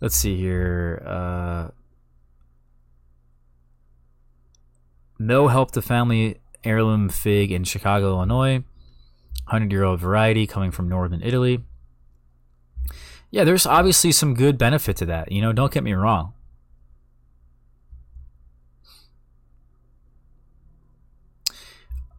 let's 0.00 0.16
see 0.16 0.36
here. 0.36 1.02
Uh, 1.06 1.68
Mill 5.18 5.48
helped 5.48 5.74
family 5.82 6.40
heirloom 6.64 7.08
fig 7.08 7.52
in 7.52 7.64
Chicago, 7.64 8.08
Illinois. 8.08 8.64
100 9.50 9.72
year 9.72 9.82
old 9.82 9.98
variety 9.98 10.46
coming 10.46 10.70
from 10.70 10.88
northern 10.88 11.22
Italy. 11.22 11.64
Yeah, 13.32 13.42
there's 13.42 13.66
obviously 13.66 14.12
some 14.12 14.34
good 14.34 14.56
benefit 14.56 14.96
to 14.98 15.06
that. 15.06 15.32
You 15.32 15.42
know, 15.42 15.52
don't 15.52 15.72
get 15.72 15.82
me 15.82 15.92
wrong. 15.92 16.34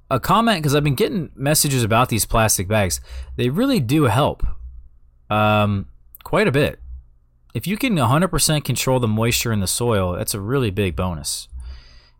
A 0.09 0.19
comment 0.19 0.59
because 0.59 0.75
I've 0.75 0.83
been 0.83 0.95
getting 0.95 1.31
messages 1.35 1.83
about 1.83 2.09
these 2.09 2.25
plastic 2.25 2.67
bags. 2.67 2.99
They 3.37 3.49
really 3.49 3.79
do 3.79 4.03
help 4.03 4.45
um, 5.29 5.87
quite 6.25 6.49
a 6.49 6.51
bit. 6.51 6.80
If 7.53 7.67
you 7.67 7.77
can 7.77 7.95
100% 7.95 8.63
control 8.63 8.99
the 8.99 9.07
moisture 9.07 9.51
in 9.51 9.59
the 9.59 9.67
soil, 9.67 10.13
that's 10.13 10.33
a 10.33 10.39
really 10.39 10.71
big 10.71 10.95
bonus. 10.95 11.47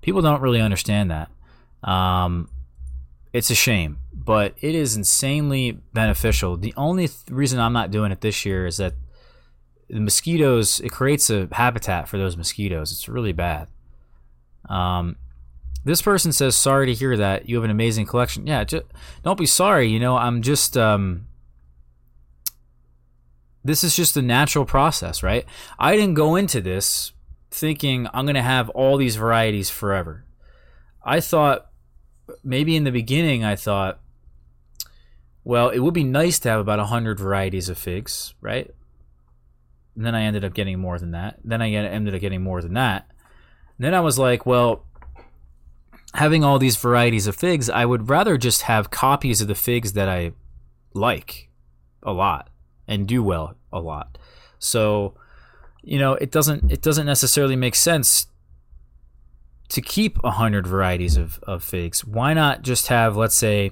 People 0.02 0.22
don't 0.22 0.41
really 0.41 0.60
understand 0.60 1.12
that. 1.12 1.30
Um, 1.89 2.50
it's 3.34 3.50
a 3.50 3.56
shame, 3.56 4.00
but 4.13 4.56
it 4.62 4.76
is 4.76 4.96
insanely 4.96 5.80
beneficial. 5.94 6.58
The 6.58 6.74
only 6.76 7.08
th- 7.08 7.20
reason 7.30 7.60
I'm 7.60 7.74
not 7.74 7.91
doing 7.91 8.12
it 8.12 8.22
this 8.22 8.46
year 8.46 8.67
is 8.67 8.78
that 8.78 8.94
the 9.89 10.00
mosquitoes, 10.00 10.80
it 10.82 10.89
creates 10.89 11.30
a 11.30 11.48
habitat 11.52 12.08
for 12.10 12.17
those 12.17 12.36
mosquitoes. 12.36 12.91
It's 12.91 13.08
really 13.08 13.32
bad. 13.32 13.67
Um, 14.70 15.15
this 15.84 16.02
person 16.02 16.32
says, 16.32 16.56
"Sorry 16.56 16.86
to 16.88 16.94
hear 16.94 17.17
that. 17.17 17.50
You 17.50 17.56
have 17.56 17.63
an 17.63 17.72
amazing 17.72 18.06
collection." 18.06 18.46
Yeah, 18.46 18.63
don't 19.24 19.39
be 19.39 19.46
sorry. 19.46 19.88
You 19.88 20.00
know, 20.00 20.17
I'm 20.17 20.41
just. 20.41 20.78
Um, 20.78 21.28
this 23.63 23.84
is 23.84 23.95
just 23.95 24.17
a 24.17 24.21
natural 24.21 24.65
process, 24.65 25.21
right? 25.21 25.45
I 25.78 25.95
didn't 25.95 26.15
go 26.15 26.36
into 26.36 26.62
this 26.62 27.13
thinking 27.52 28.08
I'm 28.13 28.26
going 28.26 28.36
to 28.36 28.41
have 28.41 28.69
all 28.69 28.97
these 28.97 29.15
varieties 29.15 29.69
forever. 29.69 30.26
I 31.04 31.19
thought 31.19 31.67
maybe 32.43 32.76
in 32.76 32.84
the 32.84 32.91
beginning 32.91 33.43
I 33.43 33.56
thought, 33.56 34.00
well, 35.43 35.69
it 35.69 35.80
would 35.80 35.93
be 35.93 36.04
nice 36.04 36.39
to 36.39 36.50
have 36.50 36.60
about 36.60 36.80
100 36.80 37.19
varieties 37.19 37.69
of 37.69 37.78
figs, 37.78 38.34
right? 38.41 38.69
And 39.95 40.06
then 40.06 40.15
I 40.15 40.24
ended 40.24 40.45
up 40.45 40.54
getting 40.54 40.80
more 40.80 40.97
than 40.97 41.12
that. 41.12 41.39
Then 41.43 41.62
I 41.62 41.71
ended 41.71 42.15
up 42.15 42.21
getting 42.21 42.41
more 42.41 42.62
than 42.62 42.74
that. 42.74 43.08
And 43.78 43.86
then 43.86 43.93
I 43.93 44.00
was 44.00 44.17
like, 44.17 44.45
well, 44.45 44.86
having 46.13 46.43
all 46.43 46.60
these 46.60 46.78
varieties 46.78 47.28
of 47.28 47.36
figs, 47.36 47.69
I 47.69 47.86
would 47.86 48.10
rather 48.10 48.38
just 48.38 48.63
have 48.63 48.91
copies 48.91 49.41
of 49.41 49.47
the 49.47 49.56
figs 49.56 49.93
that 49.93 50.08
I 50.08 50.34
like 50.93 51.50
a 52.04 52.13
lot 52.13 52.50
and 52.91 53.08
do 53.08 53.23
well 53.23 53.56
a 53.71 53.80
lot. 53.80 54.17
So, 54.60 55.15
you 55.82 55.97
know, 55.97 56.13
it 56.15 56.30
doesn't 56.30 56.71
it 56.71 56.82
doesn't 56.82 57.06
necessarily 57.06 57.56
make 57.56 57.73
sense 57.73 58.27
to 59.69 59.82
keep 59.82 60.21
a 60.23 60.32
hundred 60.32 60.67
varieties 60.67 61.15
of, 61.15 61.39
of 61.43 61.63
figs. 61.63 62.04
Why 62.04 62.34
not 62.34 62.62
just 62.62 62.88
have, 62.88 63.15
let's 63.15 63.36
say, 63.36 63.71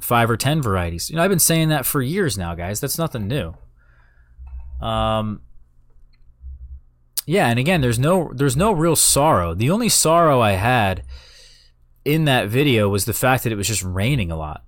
five 0.00 0.30
or 0.30 0.36
ten 0.36 0.62
varieties? 0.62 1.10
You 1.10 1.16
know, 1.16 1.24
I've 1.24 1.30
been 1.30 1.40
saying 1.40 1.68
that 1.70 1.84
for 1.84 2.00
years 2.00 2.38
now, 2.38 2.54
guys. 2.54 2.80
That's 2.80 2.98
nothing 2.98 3.26
new. 3.26 3.54
Um, 4.80 5.42
yeah, 7.26 7.48
and 7.48 7.58
again, 7.58 7.80
there's 7.80 7.98
no 7.98 8.30
there's 8.32 8.56
no 8.56 8.70
real 8.70 8.96
sorrow. 8.96 9.54
The 9.54 9.70
only 9.70 9.88
sorrow 9.88 10.40
I 10.40 10.52
had 10.52 11.02
in 12.04 12.26
that 12.26 12.48
video 12.48 12.88
was 12.88 13.06
the 13.06 13.12
fact 13.12 13.42
that 13.42 13.52
it 13.52 13.56
was 13.56 13.66
just 13.66 13.82
raining 13.82 14.30
a 14.30 14.36
lot. 14.36 14.64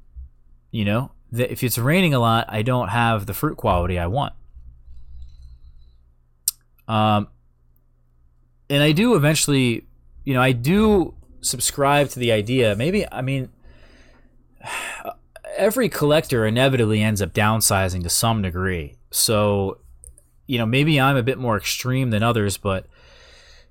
You 0.72 0.84
know, 0.84 1.12
that 1.34 1.50
if 1.50 1.62
it's 1.62 1.78
raining 1.78 2.14
a 2.14 2.20
lot, 2.20 2.46
I 2.48 2.62
don't 2.62 2.88
have 2.88 3.26
the 3.26 3.34
fruit 3.34 3.56
quality 3.56 3.98
I 3.98 4.06
want. 4.06 4.34
Um, 6.86 7.28
and 8.70 8.82
I 8.82 8.92
do 8.92 9.14
eventually, 9.14 9.86
you 10.24 10.34
know, 10.34 10.40
I 10.40 10.52
do 10.52 11.14
subscribe 11.40 12.08
to 12.10 12.18
the 12.18 12.30
idea. 12.30 12.76
Maybe 12.76 13.10
I 13.10 13.20
mean, 13.20 13.50
every 15.56 15.88
collector 15.88 16.46
inevitably 16.46 17.02
ends 17.02 17.20
up 17.20 17.32
downsizing 17.32 18.02
to 18.04 18.10
some 18.10 18.42
degree. 18.42 18.96
So, 19.10 19.78
you 20.46 20.58
know, 20.58 20.66
maybe 20.66 21.00
I'm 21.00 21.16
a 21.16 21.22
bit 21.22 21.38
more 21.38 21.56
extreme 21.56 22.10
than 22.10 22.22
others, 22.22 22.58
but 22.58 22.86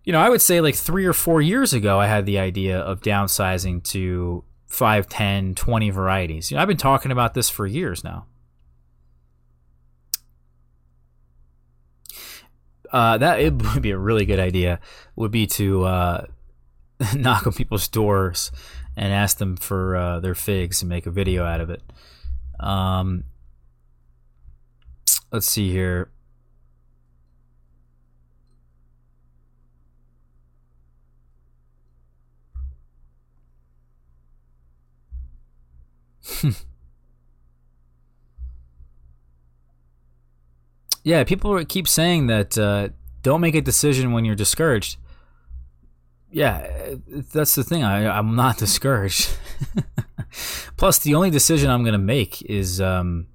you 0.03 0.11
know, 0.11 0.19
I 0.19 0.29
would 0.29 0.41
say 0.41 0.59
like 0.59 0.75
three 0.75 1.05
or 1.05 1.13
four 1.13 1.41
years 1.41 1.73
ago, 1.73 1.97
I 1.97 2.07
had 2.07 2.25
the 2.25 2.39
idea 2.39 2.77
of 2.77 2.99
downsizing 2.99 3.83
to 3.91 4.43
5, 4.73 5.07
10, 5.07 5.53
20 5.53 5.89
varieties. 5.91 6.49
You 6.49 6.55
know, 6.55 6.61
I've 6.61 6.67
been 6.67 6.77
talking 6.77 7.11
about 7.11 7.35
this 7.35 7.47
for 7.47 7.67
years 7.67 8.03
now. 8.03 8.25
Uh, 12.91 13.17
that 13.19 13.39
it 13.39 13.53
would 13.73 13.83
be 13.83 13.91
a 13.91 13.97
really 13.97 14.25
good 14.25 14.39
idea. 14.39 14.79
Would 15.15 15.29
be 15.29 15.45
to 15.47 15.83
uh, 15.83 16.25
knock 17.15 17.45
on 17.45 17.53
people's 17.53 17.87
doors 17.87 18.51
and 18.97 19.13
ask 19.13 19.37
them 19.37 19.57
for 19.57 19.95
uh, 19.95 20.19
their 20.19 20.35
figs 20.35 20.81
and 20.81 20.89
make 20.89 21.05
a 21.05 21.11
video 21.11 21.45
out 21.45 21.61
of 21.61 21.69
it. 21.69 21.83
Um, 22.59 23.25
let's 25.31 25.47
see 25.47 25.69
here. 25.69 26.09
yeah, 41.03 41.23
people 41.23 41.63
keep 41.65 41.87
saying 41.87 42.27
that 42.27 42.57
uh, 42.57 42.89
don't 43.21 43.41
make 43.41 43.55
a 43.55 43.61
decision 43.61 44.11
when 44.11 44.25
you're 44.25 44.35
discouraged. 44.35 44.97
Yeah, 46.29 46.95
that's 47.07 47.55
the 47.55 47.63
thing. 47.63 47.83
I, 47.83 48.07
I'm 48.17 48.35
not 48.35 48.57
discouraged. 48.65 49.29
Plus, 50.77 50.99
the 50.99 51.15
only 51.15 51.29
decision 51.29 51.69
I'm 51.69 51.83
going 51.83 51.93
to 51.93 51.99
make 51.99 52.41
is 52.43 52.81
um, 52.81 53.27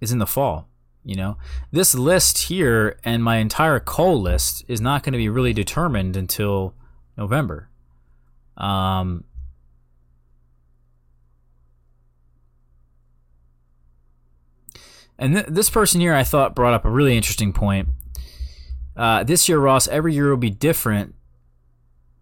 is 0.00 0.12
in 0.12 0.18
the 0.18 0.26
fall. 0.26 0.68
You 1.04 1.16
know, 1.16 1.36
this 1.72 1.96
list 1.96 2.38
here 2.44 2.96
and 3.02 3.24
my 3.24 3.38
entire 3.38 3.80
coal 3.80 4.20
list 4.20 4.64
is 4.68 4.80
not 4.80 5.02
going 5.02 5.12
to 5.12 5.18
be 5.18 5.28
really 5.28 5.52
determined 5.52 6.16
until 6.16 6.74
November. 7.16 7.70
Um, 8.56 9.24
And 15.18 15.34
th- 15.34 15.46
this 15.46 15.70
person 15.70 16.00
here, 16.00 16.14
I 16.14 16.24
thought, 16.24 16.54
brought 16.54 16.74
up 16.74 16.84
a 16.84 16.90
really 16.90 17.16
interesting 17.16 17.52
point. 17.52 17.88
Uh, 18.96 19.24
this 19.24 19.48
year, 19.48 19.58
Ross, 19.58 19.88
every 19.88 20.14
year 20.14 20.30
will 20.30 20.36
be 20.36 20.50
different. 20.50 21.14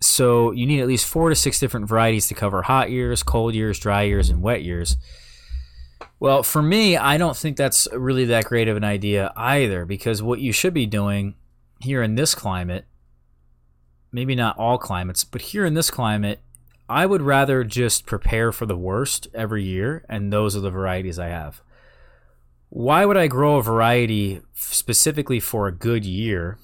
So 0.00 0.50
you 0.50 0.66
need 0.66 0.80
at 0.80 0.88
least 0.88 1.06
four 1.06 1.28
to 1.28 1.34
six 1.34 1.58
different 1.58 1.88
varieties 1.88 2.28
to 2.28 2.34
cover 2.34 2.62
hot 2.62 2.90
years, 2.90 3.22
cold 3.22 3.54
years, 3.54 3.78
dry 3.78 4.02
years, 4.02 4.30
and 4.30 4.42
wet 4.42 4.62
years. 4.62 4.96
Well, 6.18 6.42
for 6.42 6.62
me, 6.62 6.96
I 6.96 7.16
don't 7.16 7.36
think 7.36 7.56
that's 7.56 7.88
really 7.92 8.26
that 8.26 8.44
great 8.44 8.68
of 8.68 8.76
an 8.76 8.84
idea 8.84 9.32
either, 9.36 9.84
because 9.84 10.22
what 10.22 10.40
you 10.40 10.52
should 10.52 10.74
be 10.74 10.86
doing 10.86 11.34
here 11.80 12.02
in 12.02 12.14
this 12.14 12.34
climate, 12.34 12.84
maybe 14.12 14.34
not 14.34 14.58
all 14.58 14.78
climates, 14.78 15.24
but 15.24 15.40
here 15.40 15.64
in 15.64 15.74
this 15.74 15.90
climate, 15.90 16.40
I 16.88 17.06
would 17.06 17.22
rather 17.22 17.64
just 17.64 18.04
prepare 18.04 18.52
for 18.52 18.66
the 18.66 18.76
worst 18.76 19.28
every 19.32 19.64
year, 19.64 20.04
and 20.08 20.32
those 20.32 20.56
are 20.56 20.60
the 20.60 20.70
varieties 20.70 21.18
I 21.18 21.28
have 21.28 21.62
why 22.70 23.04
would 23.04 23.16
I 23.16 23.26
grow 23.26 23.56
a 23.56 23.62
variety 23.62 24.40
specifically 24.54 25.40
for 25.40 25.66
a 25.66 25.72
good 25.72 26.04
year 26.04 26.58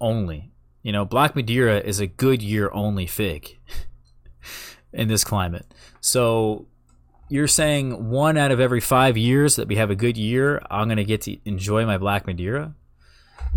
only? 0.00 0.52
You 0.82 0.92
know, 0.92 1.04
Black 1.04 1.34
Madeira 1.34 1.80
is 1.80 1.98
a 1.98 2.06
good 2.06 2.42
year 2.42 2.70
only 2.72 3.06
fig 3.06 3.58
in 4.92 5.08
this 5.08 5.24
climate. 5.24 5.66
So 6.00 6.68
you're 7.28 7.48
saying 7.48 8.10
one 8.10 8.36
out 8.36 8.52
of 8.52 8.60
every 8.60 8.80
five 8.80 9.16
years 9.16 9.56
that 9.56 9.66
we 9.66 9.76
have 9.76 9.90
a 9.90 9.96
good 9.96 10.16
year, 10.16 10.62
I'm 10.70 10.88
gonna 10.88 11.04
get 11.04 11.22
to 11.22 11.36
enjoy 11.44 11.84
my 11.86 11.98
Black 11.98 12.26
Madeira? 12.26 12.74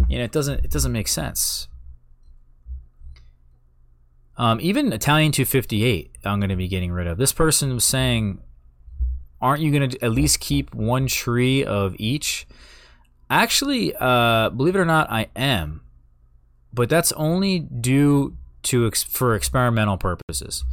You 0.08 0.18
know, 0.18 0.24
it 0.24 0.32
doesn't 0.32 0.64
it 0.64 0.72
doesn't 0.72 0.92
make 0.92 1.10
sense. 1.10 1.68
Um, 4.38 4.60
even 4.62 4.94
Italian 4.94 5.34
258, 5.34 6.16
I'm 6.24 6.40
going 6.40 6.50
to 6.50 6.56
be 6.56 6.70
getting 6.70 6.94
rid 6.94 7.08
of. 7.08 7.18
This 7.18 7.34
person 7.34 7.74
was 7.74 7.84
saying 7.84 8.40
aren't 9.42 9.62
you 9.62 9.72
going 9.72 9.90
to 9.90 10.04
at 10.04 10.12
least 10.12 10.40
keep 10.40 10.74
one 10.74 11.08
tree 11.08 11.64
of 11.64 11.96
each? 11.98 12.48
Actually, 13.30 13.94
uh, 14.00 14.50
believe 14.50 14.76
it 14.76 14.80
or 14.80 14.86
not, 14.86 15.10
I 15.12 15.28
am, 15.36 15.82
but 16.74 16.90
that's 16.90 17.12
only 17.14 17.60
due 17.60 18.36
to 18.64 18.88
ex- 18.88 19.04
for 19.04 19.36
experimental 19.36 19.98
purposes. 19.98 20.64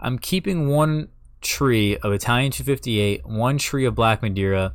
I'm 0.00 0.18
keeping 0.18 0.68
one 0.68 1.08
tree 1.40 1.96
of 1.98 2.12
Italian 2.12 2.50
258, 2.50 3.26
one 3.26 3.58
tree 3.58 3.84
of 3.84 3.94
Black 3.94 4.22
Madeira, 4.22 4.74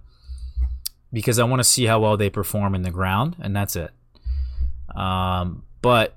because 1.12 1.40
I 1.40 1.44
want 1.44 1.60
to 1.60 1.64
see 1.64 1.86
how 1.86 2.00
well 2.00 2.18
they 2.18 2.30
perform 2.30 2.76
in 2.76 2.84
the 2.84 2.92
ground, 2.92 3.36
and 3.40 3.56
that's 3.56 3.76
it. 3.76 3.92
Um, 4.96 5.64
but 5.82 6.16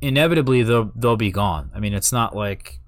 inevitably, 0.00 0.62
they'll 0.62 0.92
they'll 0.94 1.16
be 1.16 1.30
gone. 1.30 1.70
I 1.74 1.80
mean, 1.80 1.94
it's 1.94 2.12
not 2.12 2.34
like 2.34 2.80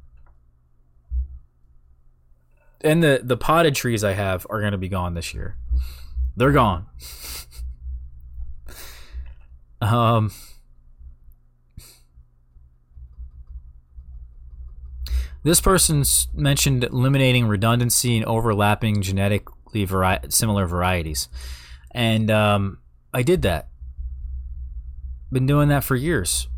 and 2.83 3.03
the 3.03 3.21
the 3.23 3.37
potted 3.37 3.75
trees 3.75 4.05
I 4.05 4.13
have 4.13 4.47
are 4.51 4.61
going 4.61 4.73
to 4.73 4.79
be 4.79 4.89
gone 4.89 5.15
this 5.15 5.35
year. 5.35 5.57
They're 6.37 6.53
gone. 6.53 6.87
um 9.81 10.31
This 15.43 15.61
person 15.61 16.05
mentioned 16.35 16.85
eliminating 16.85 17.47
redundancy 17.47 18.17
and 18.17 18.27
overlapping 18.27 19.01
genetically 19.01 19.87
vari- 19.87 20.21
similar 20.29 20.67
varieties. 20.67 21.29
And 21.93 22.31
um, 22.31 22.79
I 23.15 23.23
did 23.23 23.43
that. 23.43 23.69
Been 25.33 25.47
doing 25.47 25.69
that 25.69 25.85
for 25.85 25.97
years. 25.97 26.49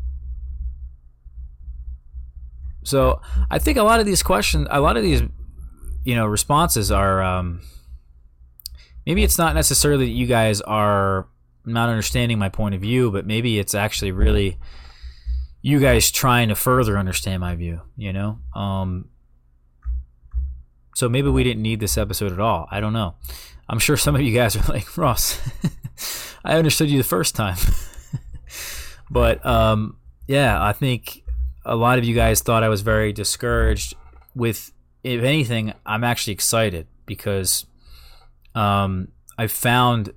So 2.83 3.21
I 3.49 3.59
think 3.59 3.77
a 3.77 3.83
lot 3.83 4.01
of 4.01 4.05
these 4.05 4.21
questions, 4.21 4.67
a 4.69 4.81
lot 4.81 4.97
of 4.97 5.03
these, 5.03 5.21
you 6.03 6.15
know, 6.15 6.25
responses 6.25 6.91
are 6.91 7.21
um, 7.21 7.61
maybe 9.05 9.23
it's 9.23 9.37
not 9.37 9.55
necessarily 9.55 10.05
that 10.05 10.11
you 10.11 10.27
guys 10.27 10.61
are 10.61 11.27
not 11.65 11.89
understanding 11.89 12.37
my 12.39 12.49
point 12.49 12.75
of 12.75 12.81
view, 12.81 13.11
but 13.11 13.25
maybe 13.25 13.59
it's 13.59 13.73
actually 13.73 14.11
really 14.11 14.57
you 15.61 15.79
guys 15.79 16.11
trying 16.11 16.49
to 16.49 16.55
further 16.55 16.97
understand 16.97 17.39
my 17.39 17.55
view, 17.55 17.81
you 17.95 18.11
know? 18.11 18.39
Um, 18.53 19.09
so 20.93 21.07
maybe 21.07 21.29
we 21.29 21.43
didn't 21.43 21.63
need 21.63 21.79
this 21.79 21.97
episode 21.97 22.33
at 22.33 22.39
all. 22.39 22.67
I 22.69 22.81
don't 22.81 22.93
know. 22.93 23.15
I'm 23.69 23.79
sure 23.79 23.95
some 23.95 24.13
of 24.13 24.21
you 24.21 24.33
guys 24.33 24.57
are 24.57 24.63
like, 24.73 24.97
Ross, 24.97 25.39
I 26.45 26.57
understood 26.57 26.89
you 26.89 26.97
the 26.97 27.03
first 27.03 27.33
time. 27.33 27.57
but 29.09 29.43
um, 29.45 29.97
yeah, 30.27 30.61
I 30.61 30.73
think 30.73 31.23
a 31.65 31.77
lot 31.77 31.97
of 31.97 32.03
you 32.03 32.13
guys 32.13 32.41
thought 32.41 32.61
I 32.63 32.69
was 32.69 32.81
very 32.81 33.13
discouraged. 33.13 33.95
With, 34.35 34.72
if 35.03 35.23
anything, 35.23 35.73
I'm 35.85 36.03
actually 36.03 36.33
excited 36.33 36.87
because 37.05 37.65
um, 38.55 39.09
I 39.37 39.47
found 39.47 40.13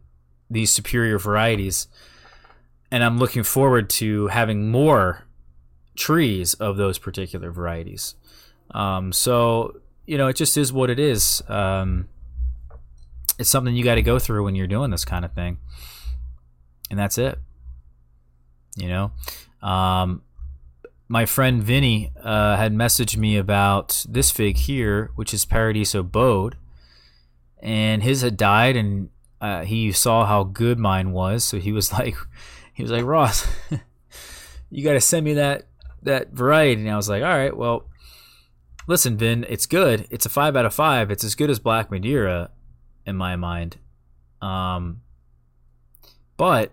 these 0.48 0.70
superior 0.70 1.18
varieties 1.18 1.88
and 2.90 3.02
I'm 3.02 3.18
looking 3.18 3.42
forward 3.42 3.90
to 3.90 4.28
having 4.28 4.70
more 4.70 5.24
trees 5.96 6.54
of 6.54 6.76
those 6.76 6.98
particular 6.98 7.50
varieties. 7.50 8.14
Um, 8.70 9.12
so 9.12 9.80
you 10.06 10.16
know, 10.16 10.28
it 10.28 10.36
just 10.36 10.56
is 10.56 10.72
what 10.72 10.88
it 10.88 10.98
is. 10.98 11.42
Um, 11.48 12.08
it's 13.38 13.50
something 13.50 13.74
you 13.74 13.84
got 13.84 13.96
to 13.96 14.02
go 14.02 14.18
through 14.18 14.44
when 14.44 14.54
you're 14.54 14.66
doing 14.66 14.90
this 14.90 15.04
kind 15.04 15.24
of 15.24 15.32
thing, 15.32 15.58
and 16.90 16.98
that's 16.98 17.18
it. 17.18 17.38
You 18.76 18.88
know, 18.88 19.12
um, 19.62 20.22
my 21.08 21.24
friend 21.24 21.62
Vinny 21.62 22.12
uh, 22.20 22.56
had 22.56 22.72
messaged 22.72 23.16
me 23.16 23.36
about 23.36 24.04
this 24.08 24.30
fig 24.30 24.56
here, 24.56 25.10
which 25.14 25.32
is 25.32 25.44
Paradiso 25.44 26.02
Bode, 26.02 26.56
and 27.60 28.02
his 28.02 28.22
had 28.22 28.36
died, 28.36 28.76
and 28.76 29.10
uh, 29.40 29.64
he 29.64 29.92
saw 29.92 30.26
how 30.26 30.42
good 30.42 30.78
mine 30.78 31.12
was, 31.12 31.44
so 31.44 31.58
he 31.58 31.72
was 31.72 31.92
like, 31.98 32.16
he 32.72 32.82
was 32.82 32.90
like 32.90 33.04
Ross, 33.04 33.46
you 34.70 34.84
got 34.84 34.94
to 34.94 35.00
send 35.00 35.24
me 35.24 35.34
that 35.34 35.66
that 36.02 36.30
variety. 36.30 36.82
And 36.82 36.90
I 36.90 36.96
was 36.96 37.08
like, 37.08 37.22
all 37.22 37.28
right, 37.28 37.56
well, 37.56 37.88
listen, 38.86 39.16
Vin, 39.16 39.44
it's 39.48 39.66
good. 39.66 40.06
It's 40.10 40.26
a 40.26 40.30
five 40.30 40.56
out 40.56 40.66
of 40.66 40.74
five. 40.74 41.10
It's 41.10 41.24
as 41.24 41.34
good 41.34 41.50
as 41.50 41.58
Black 41.58 41.90
Madeira 41.90 42.50
in 43.04 43.16
my 43.16 43.36
mind. 43.36 43.78
Um, 44.40 45.02
but 46.36 46.72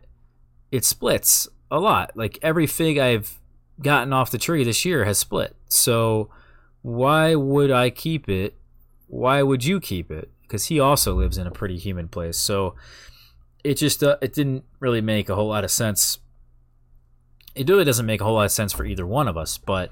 it 0.72 0.86
splits 0.86 1.48
a 1.72 1.80
lot. 1.80 2.12
Like 2.16 2.38
every 2.42 2.68
fig 2.68 2.98
I've 2.98 3.40
gotten 3.84 4.14
off 4.14 4.32
the 4.32 4.38
tree 4.38 4.64
this 4.64 4.86
year 4.86 5.06
has 5.06 5.18
split. 5.20 5.56
So 5.68 6.30
why 6.82 7.36
would 7.36 7.72
I 7.72 7.90
keep 7.90 8.28
it? 8.28 8.56
Why 9.08 9.44
would 9.44 9.64
you 9.64 9.80
keep 9.80 10.10
it? 10.10 10.32
Because 10.42 10.66
he 10.66 10.80
also 10.80 11.14
lives 11.14 11.38
in 11.38 11.48
a 11.48 11.52
pretty 11.52 11.78
humid 11.78 12.12
place. 12.12 12.38
So 12.38 12.76
it 13.64 13.76
just 13.76 14.04
uh, 14.04 14.18
it 14.22 14.34
didn't 14.34 14.64
really 14.80 15.02
make 15.02 15.30
a 15.30 15.36
whole 15.36 15.48
lot 15.48 15.64
of 15.64 15.72
sense 15.72 16.20
it 17.56 17.70
really 17.70 17.84
doesn't 17.84 18.06
make 18.06 18.22
a 18.22 18.24
whole 18.24 18.36
lot 18.36 18.46
of 18.46 18.52
sense 18.52 18.74
for 18.74 18.86
either 18.86 19.06
one 19.06 19.28
of 19.28 19.38
us. 19.38 19.58
But 19.58 19.92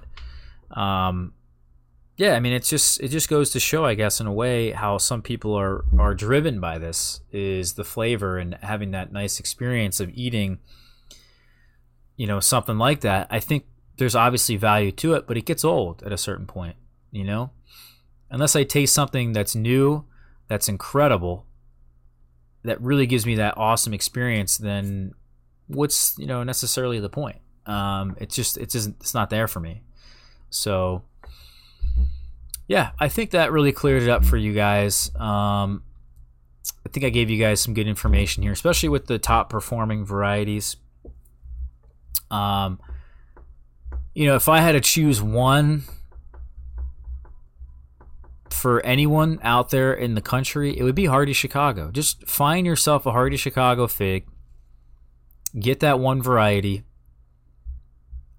um, 0.71 1.33
yeah, 2.17 2.33
I 2.33 2.39
mean, 2.39 2.53
it's 2.53 2.69
just 2.69 2.99
it 3.01 3.09
just 3.09 3.29
goes 3.29 3.51
to 3.51 3.59
show, 3.59 3.85
I 3.85 3.95
guess, 3.95 4.19
in 4.19 4.27
a 4.27 4.33
way, 4.33 4.71
how 4.71 4.97
some 4.97 5.21
people 5.21 5.53
are 5.53 5.85
are 5.97 6.15
driven 6.15 6.59
by 6.59 6.77
this 6.77 7.21
is 7.31 7.73
the 7.73 7.83
flavor 7.83 8.37
and 8.37 8.55
having 8.61 8.91
that 8.91 9.11
nice 9.11 9.39
experience 9.39 9.99
of 9.99 10.09
eating, 10.13 10.59
you 12.17 12.27
know, 12.27 12.39
something 12.39 12.77
like 12.77 13.01
that. 13.01 13.27
I 13.29 13.39
think 13.39 13.65
there's 14.01 14.15
obviously 14.15 14.55
value 14.55 14.91
to 14.91 15.13
it, 15.13 15.27
but 15.27 15.37
it 15.37 15.45
gets 15.45 15.63
old 15.63 16.01
at 16.01 16.11
a 16.11 16.17
certain 16.17 16.47
point, 16.47 16.75
you 17.11 17.23
know. 17.23 17.51
Unless 18.31 18.55
I 18.55 18.63
taste 18.63 18.95
something 18.95 19.31
that's 19.31 19.55
new, 19.55 20.05
that's 20.47 20.67
incredible, 20.67 21.45
that 22.63 22.81
really 22.81 23.05
gives 23.05 23.27
me 23.27 23.35
that 23.35 23.55
awesome 23.59 23.93
experience, 23.93 24.57
then 24.57 25.13
what's 25.67 26.17
you 26.17 26.25
know 26.25 26.41
necessarily 26.41 26.99
the 26.99 27.09
point? 27.09 27.37
Um, 27.67 28.15
it's 28.19 28.35
just 28.35 28.57
it's 28.57 28.73
just 28.73 28.89
it's 29.01 29.13
not 29.13 29.29
there 29.29 29.47
for 29.47 29.59
me. 29.59 29.83
So 30.49 31.03
yeah, 32.67 32.93
I 32.99 33.07
think 33.07 33.29
that 33.31 33.51
really 33.51 33.71
cleared 33.71 34.01
it 34.01 34.09
up 34.09 34.25
for 34.25 34.35
you 34.35 34.51
guys. 34.51 35.11
Um, 35.15 35.83
I 36.83 36.89
think 36.89 37.05
I 37.05 37.09
gave 37.09 37.29
you 37.29 37.37
guys 37.37 37.61
some 37.61 37.75
good 37.75 37.87
information 37.87 38.41
here, 38.41 38.51
especially 38.51 38.89
with 38.89 39.05
the 39.05 39.19
top 39.19 39.51
performing 39.51 40.05
varieties. 40.05 40.77
Um, 42.31 42.79
you 44.13 44.25
know, 44.25 44.35
if 44.35 44.49
I 44.49 44.59
had 44.59 44.73
to 44.73 44.81
choose 44.81 45.21
one 45.21 45.83
for 48.49 48.85
anyone 48.85 49.39
out 49.41 49.69
there 49.69 49.93
in 49.93 50.15
the 50.15 50.21
country, 50.21 50.77
it 50.77 50.83
would 50.83 50.95
be 50.95 51.05
Hardy 51.05 51.33
Chicago. 51.33 51.91
Just 51.91 52.27
find 52.27 52.65
yourself 52.65 53.05
a 53.05 53.11
Hardy 53.11 53.37
Chicago 53.37 53.87
fig, 53.87 54.27
get 55.59 55.79
that 55.79 55.99
one 55.99 56.21
variety, 56.21 56.83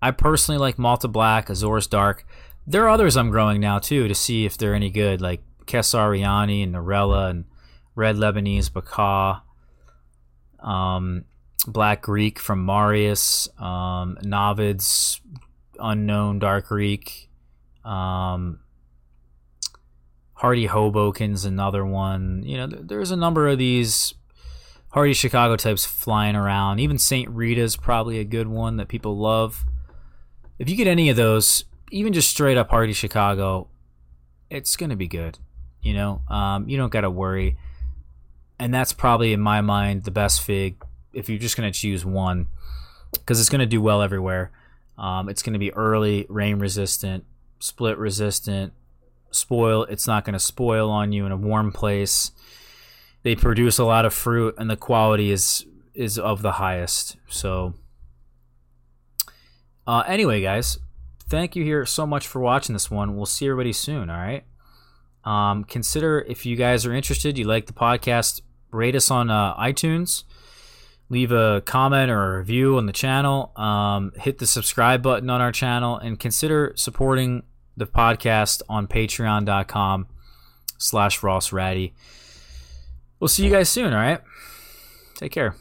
I 0.02 0.10
personally 0.10 0.58
like 0.58 0.80
Malta 0.80 1.06
Black, 1.06 1.48
Azores 1.48 1.86
Dark. 1.86 2.26
There 2.66 2.82
are 2.84 2.88
others 2.88 3.16
I'm 3.16 3.30
growing 3.30 3.60
now 3.60 3.78
too 3.78 4.08
to 4.08 4.14
see 4.16 4.44
if 4.44 4.58
they're 4.58 4.74
any 4.74 4.90
good, 4.90 5.20
like 5.20 5.42
Kesariani 5.64 6.64
and 6.64 6.74
Narella 6.74 7.30
and 7.30 7.44
Red 7.94 8.16
Lebanese 8.16 8.68
Bekaa, 8.68 9.42
um, 10.58 11.24
Black 11.68 12.02
Greek 12.02 12.40
from 12.40 12.66
Marius, 12.66 13.48
um, 13.60 14.18
Navid's 14.24 15.20
Unknown 15.82 16.38
Dark 16.38 16.68
Greek, 16.68 17.28
um, 17.84 18.60
Hardy 20.34 20.68
Hoboken's 20.68 21.44
another 21.44 21.84
one. 21.84 22.42
You 22.46 22.56
know, 22.56 22.66
there's 22.66 23.10
a 23.10 23.16
number 23.16 23.48
of 23.48 23.58
these 23.58 24.14
Hardy 24.90 25.12
Chicago 25.12 25.56
types 25.56 25.84
flying 25.84 26.36
around. 26.36 26.78
Even 26.78 26.96
St. 26.96 27.28
Rita's 27.28 27.76
probably 27.76 28.18
a 28.18 28.24
good 28.24 28.48
one 28.48 28.78
that 28.78 28.88
people 28.88 29.18
love 29.18 29.64
if 30.62 30.70
you 30.70 30.76
get 30.76 30.86
any 30.86 31.10
of 31.10 31.16
those, 31.16 31.64
even 31.90 32.12
just 32.12 32.30
straight 32.30 32.56
up 32.56 32.70
Hardy 32.70 32.92
Chicago, 32.92 33.66
it's 34.48 34.76
gonna 34.76 34.94
be 34.94 35.08
good. 35.08 35.38
You 35.82 35.94
know, 35.94 36.22
um, 36.28 36.68
you 36.68 36.76
don't 36.76 36.92
gotta 36.92 37.10
worry, 37.10 37.56
and 38.60 38.72
that's 38.72 38.92
probably 38.92 39.32
in 39.32 39.40
my 39.40 39.60
mind 39.60 40.04
the 40.04 40.12
best 40.12 40.40
fig 40.40 40.80
if 41.12 41.28
you're 41.28 41.40
just 41.40 41.56
gonna 41.56 41.72
choose 41.72 42.04
one, 42.04 42.46
because 43.12 43.40
it's 43.40 43.48
gonna 43.48 43.66
do 43.66 43.82
well 43.82 44.02
everywhere. 44.02 44.52
Um, 44.98 45.28
it's 45.28 45.42
gonna 45.42 45.58
be 45.58 45.72
early, 45.72 46.26
rain 46.28 46.58
resistant, 46.58 47.24
split 47.58 47.98
resistant, 47.98 48.72
spoil. 49.30 49.84
It's 49.84 50.06
not 50.06 50.24
gonna 50.24 50.38
spoil 50.38 50.90
on 50.90 51.12
you 51.12 51.26
in 51.26 51.32
a 51.32 51.36
warm 51.36 51.72
place. 51.72 52.32
They 53.22 53.34
produce 53.36 53.78
a 53.78 53.84
lot 53.84 54.04
of 54.04 54.12
fruit, 54.12 54.54
and 54.58 54.70
the 54.70 54.76
quality 54.76 55.30
is 55.30 55.66
is 55.94 56.18
of 56.18 56.42
the 56.42 56.52
highest. 56.52 57.16
So 57.28 57.74
uh, 59.86 60.04
anyway, 60.06 60.40
guys, 60.40 60.78
thank 61.28 61.56
you 61.56 61.64
here 61.64 61.84
so 61.84 62.06
much 62.06 62.26
for 62.26 62.40
watching 62.40 62.72
this 62.72 62.90
one. 62.90 63.16
We'll 63.16 63.26
see 63.26 63.46
everybody 63.46 63.72
soon. 63.72 64.10
All 64.10 64.16
right. 64.16 64.44
Um, 65.24 65.64
consider 65.64 66.20
if 66.28 66.46
you 66.46 66.56
guys 66.56 66.86
are 66.86 66.92
interested, 66.92 67.38
you 67.38 67.44
like 67.44 67.66
the 67.66 67.72
podcast, 67.72 68.40
rate 68.70 68.94
us 68.94 69.10
on 69.10 69.30
uh, 69.30 69.56
iTunes, 69.56 70.24
leave 71.12 71.30
a 71.30 71.60
comment 71.66 72.10
or 72.10 72.34
a 72.34 72.38
review 72.38 72.78
on 72.78 72.86
the 72.86 72.92
channel, 72.92 73.52
um, 73.54 74.12
hit 74.16 74.38
the 74.38 74.46
subscribe 74.46 75.02
button 75.02 75.28
on 75.28 75.42
our 75.42 75.52
channel, 75.52 75.98
and 75.98 76.18
consider 76.18 76.72
supporting 76.74 77.42
the 77.76 77.86
podcast 77.86 78.62
on 78.66 78.86
patreon.com 78.86 80.06
slash 80.78 81.22
Ross 81.22 81.50
Raddi. 81.50 81.92
We'll 83.20 83.28
see 83.28 83.44
you 83.44 83.50
guys 83.50 83.68
soon, 83.68 83.92
all 83.92 84.00
right? 84.00 84.22
Take 85.14 85.32
care. 85.32 85.54